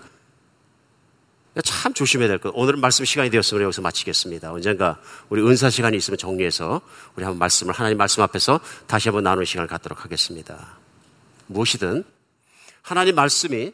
[1.63, 2.53] 참 조심해야 될 것.
[2.55, 4.53] 오늘은 말씀 시간이 되었으면 여기서 마치겠습니다.
[4.53, 4.99] 언젠가
[5.29, 6.81] 우리 은사 시간이 있으면 정리해서
[7.17, 10.79] 우리 한번 말씀을 하나님 말씀 앞에서 다시 한번 나누는 시간을 갖도록 하겠습니다.
[11.47, 12.05] 무엇이든
[12.83, 13.73] 하나님 말씀이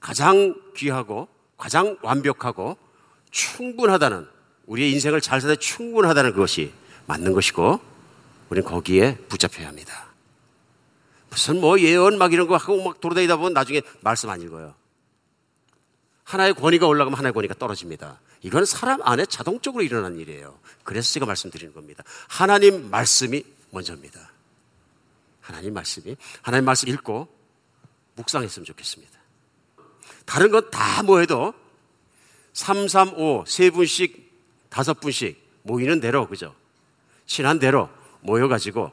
[0.00, 2.76] 가장 귀하고 가장 완벽하고
[3.30, 4.26] 충분하다는
[4.66, 6.72] 우리의 인생을 잘 살다 충분하다는 것이
[7.06, 7.80] 맞는 것이고
[8.50, 10.06] 우리는 거기에 붙잡혀야 합니다.
[11.30, 14.74] 무슨 뭐 예언 막 이런 거 하고 막 돌아다니다 보면 나중에 말씀 안 읽어요.
[16.28, 18.20] 하나의 권위가 올라가면 하나의 권위가 떨어집니다.
[18.42, 20.58] 이건 사람 안에 자동적으로 일어나는 일이에요.
[20.84, 22.04] 그래서 제가 말씀드리는 겁니다.
[22.28, 24.30] 하나님 말씀이 먼저입니다.
[25.40, 27.28] 하나님 말씀이 하나님 말씀 읽고
[28.16, 29.18] 묵상했으면 좋겠습니다.
[30.26, 31.54] 다른 건 다 뭐해도
[32.52, 34.30] 3, 3, 5, 세 분씩,
[34.68, 36.54] 다섯 분씩 모이는 대로, 그죠?
[37.24, 37.88] 친한 대로
[38.20, 38.92] 모여가지고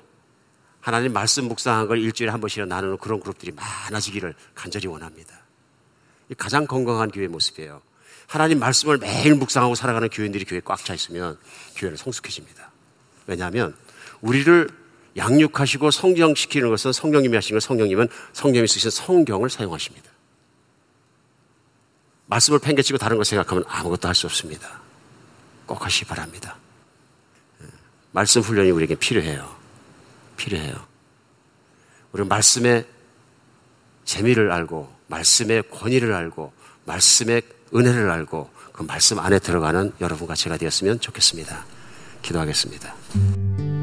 [0.80, 5.45] 하나님 말씀 묵상한 걸 일주일에 한 번씩이나 나누는 그런 그룹들이 많아지기를 간절히 원합니다.
[6.38, 7.82] 가장 건강한 교회 모습이에요.
[8.28, 11.38] 하나님 말씀을 매일 묵상하고 살아가는 교인들이 교회에 꽉 차 있으면
[11.76, 12.72] 교회는 성숙해집니다.
[13.28, 13.76] 왜냐하면
[14.22, 14.68] 우리를
[15.18, 20.10] 양육하시고 성장시키는 것은 성령님이 하시는 것, 성령님은 성령이 쓰신 성경을 사용하십니다.
[22.28, 24.82] 말씀을 팽개치고 다른 걸 생각하면 아무것도 할 수 없습니다.
[25.68, 26.58] 꼭 하시기 바랍니다.
[27.62, 27.68] 예,
[28.12, 29.56] 말씀 훈련이 우리에게 필요해요.
[30.38, 30.86] 필요해요.
[32.12, 32.86] 우리 말씀의
[34.04, 36.52] 재미를 알고, 말씀의 권위를 알고,
[36.86, 37.44] 말씀의
[37.74, 41.66] 은혜를 알고, 그 말씀 안에 들어가는 여러분과 제가 되었으면 좋겠습니다.
[42.22, 43.75] 기도하겠습니다.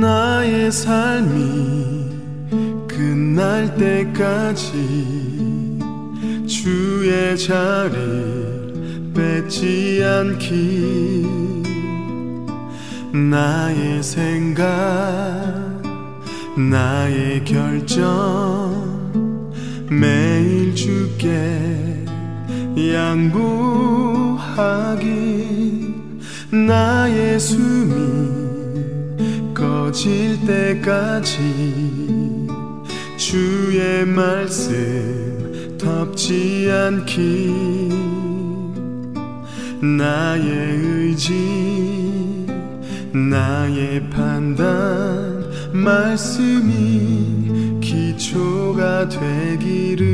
[0.00, 2.08] 나의 삶이
[2.88, 4.70] 끝날 때까지
[6.46, 11.26] 주의 자리를 뺏지 않기.
[13.12, 14.64] 나의 생각
[16.56, 18.00] 나의 결정
[19.90, 22.06] 매일 주께
[22.94, 23.50] 양보하기.
[26.52, 28.39] 나의 숨이
[29.90, 32.46] 꺼질 때까지
[33.16, 37.90] 주의 말씀 덮지 않기.
[39.82, 42.46] 나의 의지
[43.12, 50.06] 나의 판단 말씀이 기초가 되기를.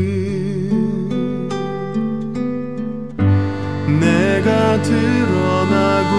[4.01, 6.14] 내가 드러나고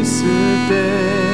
[0.00, 0.24] 있을
[0.70, 1.33] 때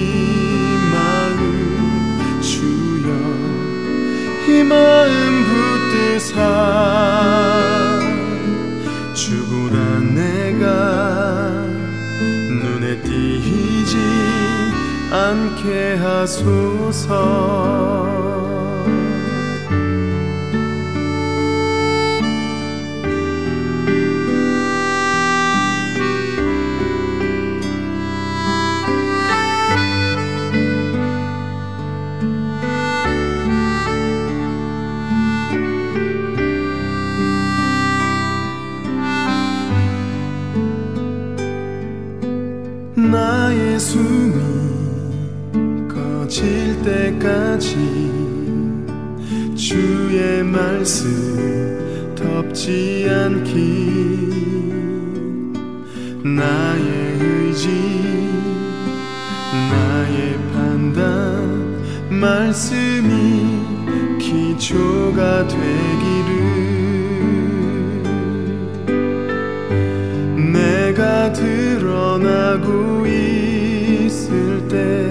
[4.71, 5.43] 마음
[5.91, 6.39] 붙드사
[9.13, 10.65] 주보다 내가
[12.63, 13.97] 눈에 띄지
[15.11, 17.11] 않게 하소서
[47.21, 47.77] 때까지
[49.55, 53.51] 주의 말씀 덮지 않기.
[56.23, 57.69] 나의 의지
[59.69, 63.61] 나의 판단 말씀이
[64.19, 66.41] 기초가 되기를.
[70.51, 75.10] 내가 드러나고 있을 때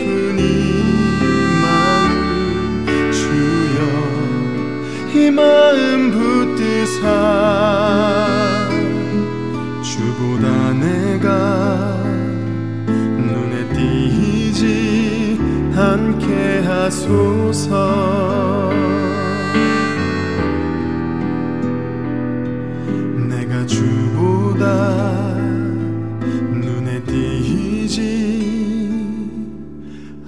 [5.35, 7.07] 마음 붙드사
[9.81, 11.97] 주보다 내가
[13.17, 15.39] 눈에 띄지
[15.75, 17.71] 않게 하소서.
[23.29, 24.65] 내가 주보다
[26.51, 27.99] 눈에 띄지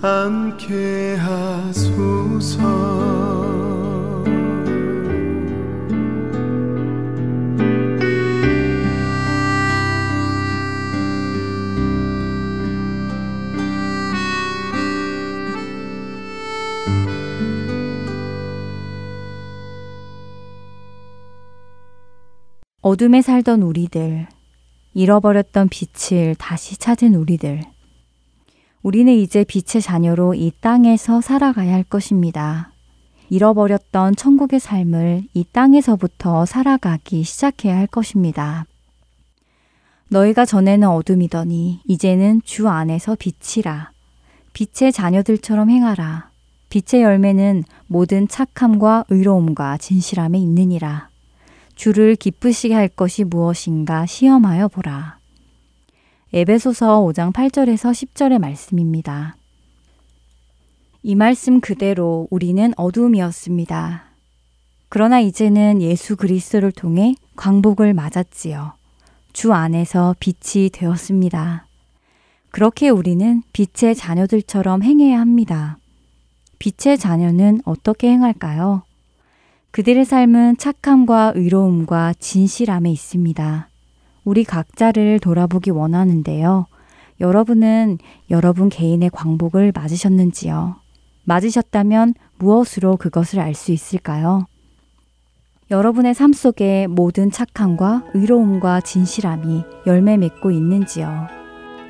[0.02, 2.93] 않게 하소서
[22.84, 24.28] 어둠에 살던 우리들,
[24.94, 27.62] 잃어버렸던 빛을 다시 찾은 우리들.
[28.82, 32.74] 우리는 이제 빛의 자녀로 이 땅에서 살아가야 할 것입니다.
[33.30, 38.66] 잃어버렸던 천국의 삶을 이 땅에서부터 살아가기 시작해야 할 것입니다.
[40.10, 43.92] 너희가 전에는 어둠이더니 이제는 주 안에서 빛이라.
[44.52, 46.32] 빛의 자녀들처럼 행하라.
[46.68, 51.13] 빛의 열매는 모든 착함과 의로움과 진실함에 있느니라.
[51.84, 55.18] 주를 기쁘시게 할 것이 무엇인가 시험하여 보라.
[56.32, 59.36] 에베소서 5장 8절에서 10절의 말씀입니다.
[61.02, 64.06] 이 말씀 그대로 우리는 어둠이었습니다.
[64.88, 68.76] 그러나 이제는 예수 그리스도를 통해 광복을 맞았지요.
[69.34, 71.68] 주 안에서 빛이 되었습니다.
[72.52, 75.80] 그렇게 우리는 빛의 자녀들처럼 행해야 합니다.
[76.60, 78.84] 빛의 자녀는 어떻게 행할까요?
[79.74, 83.70] 그들의 삶은 착함과 의로움과 진실함에 있습니다.
[84.24, 86.68] 우리 각자를 돌아보기 원하는데요.
[87.20, 87.98] 여러분은
[88.30, 90.76] 여러분 개인의 광복을 맞으셨는지요?
[91.24, 94.46] 맞으셨다면 무엇으로 그것을 알 수 있을까요?
[95.72, 101.26] 여러분의 삶 속에 모든 착함과 의로움과 진실함이 열매 맺고 있는지요?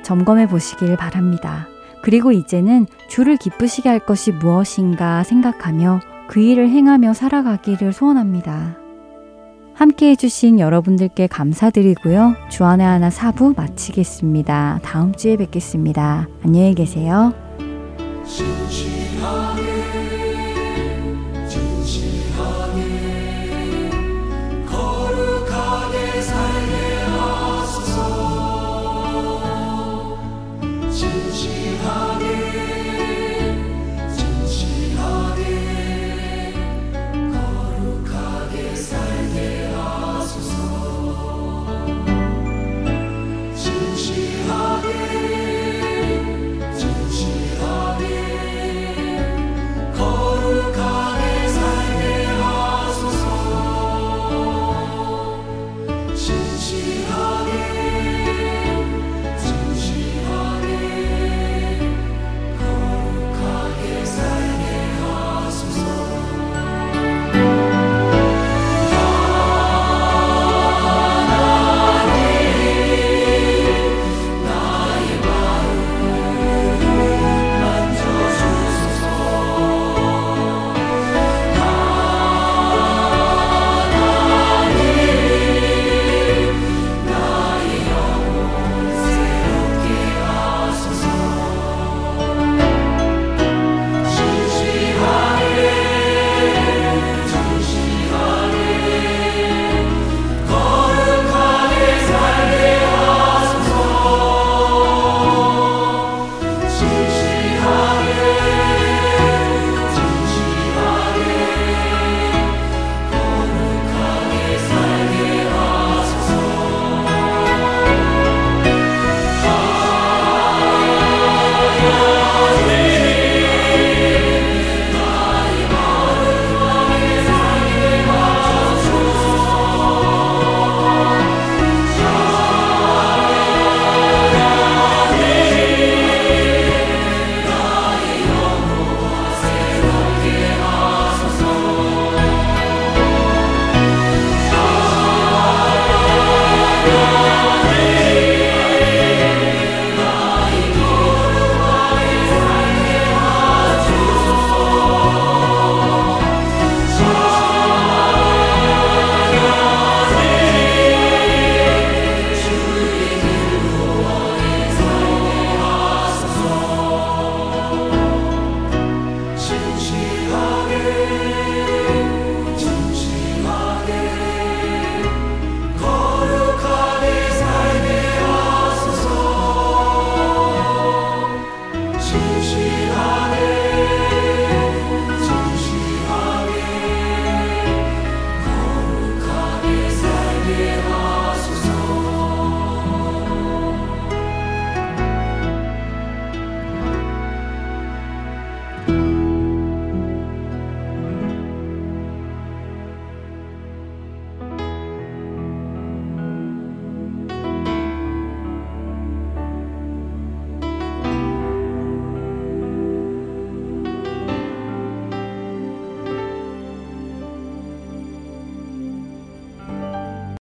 [0.02, 1.68] 점검해 보시길 바랍니다.
[2.02, 8.78] 그리고 이제는 주를 기쁘시게 할 것이 무엇인가 생각하며 그 일을 행하며 살아가기를 소원합니다.
[9.74, 12.36] 함께 해주신 여러분들께 감사드리고요.
[12.48, 14.80] 주안의 하나 사부 마치겠습니다.
[14.82, 16.28] 다음 주에 뵙겠습니다.
[16.44, 17.32] 안녕히 계세요.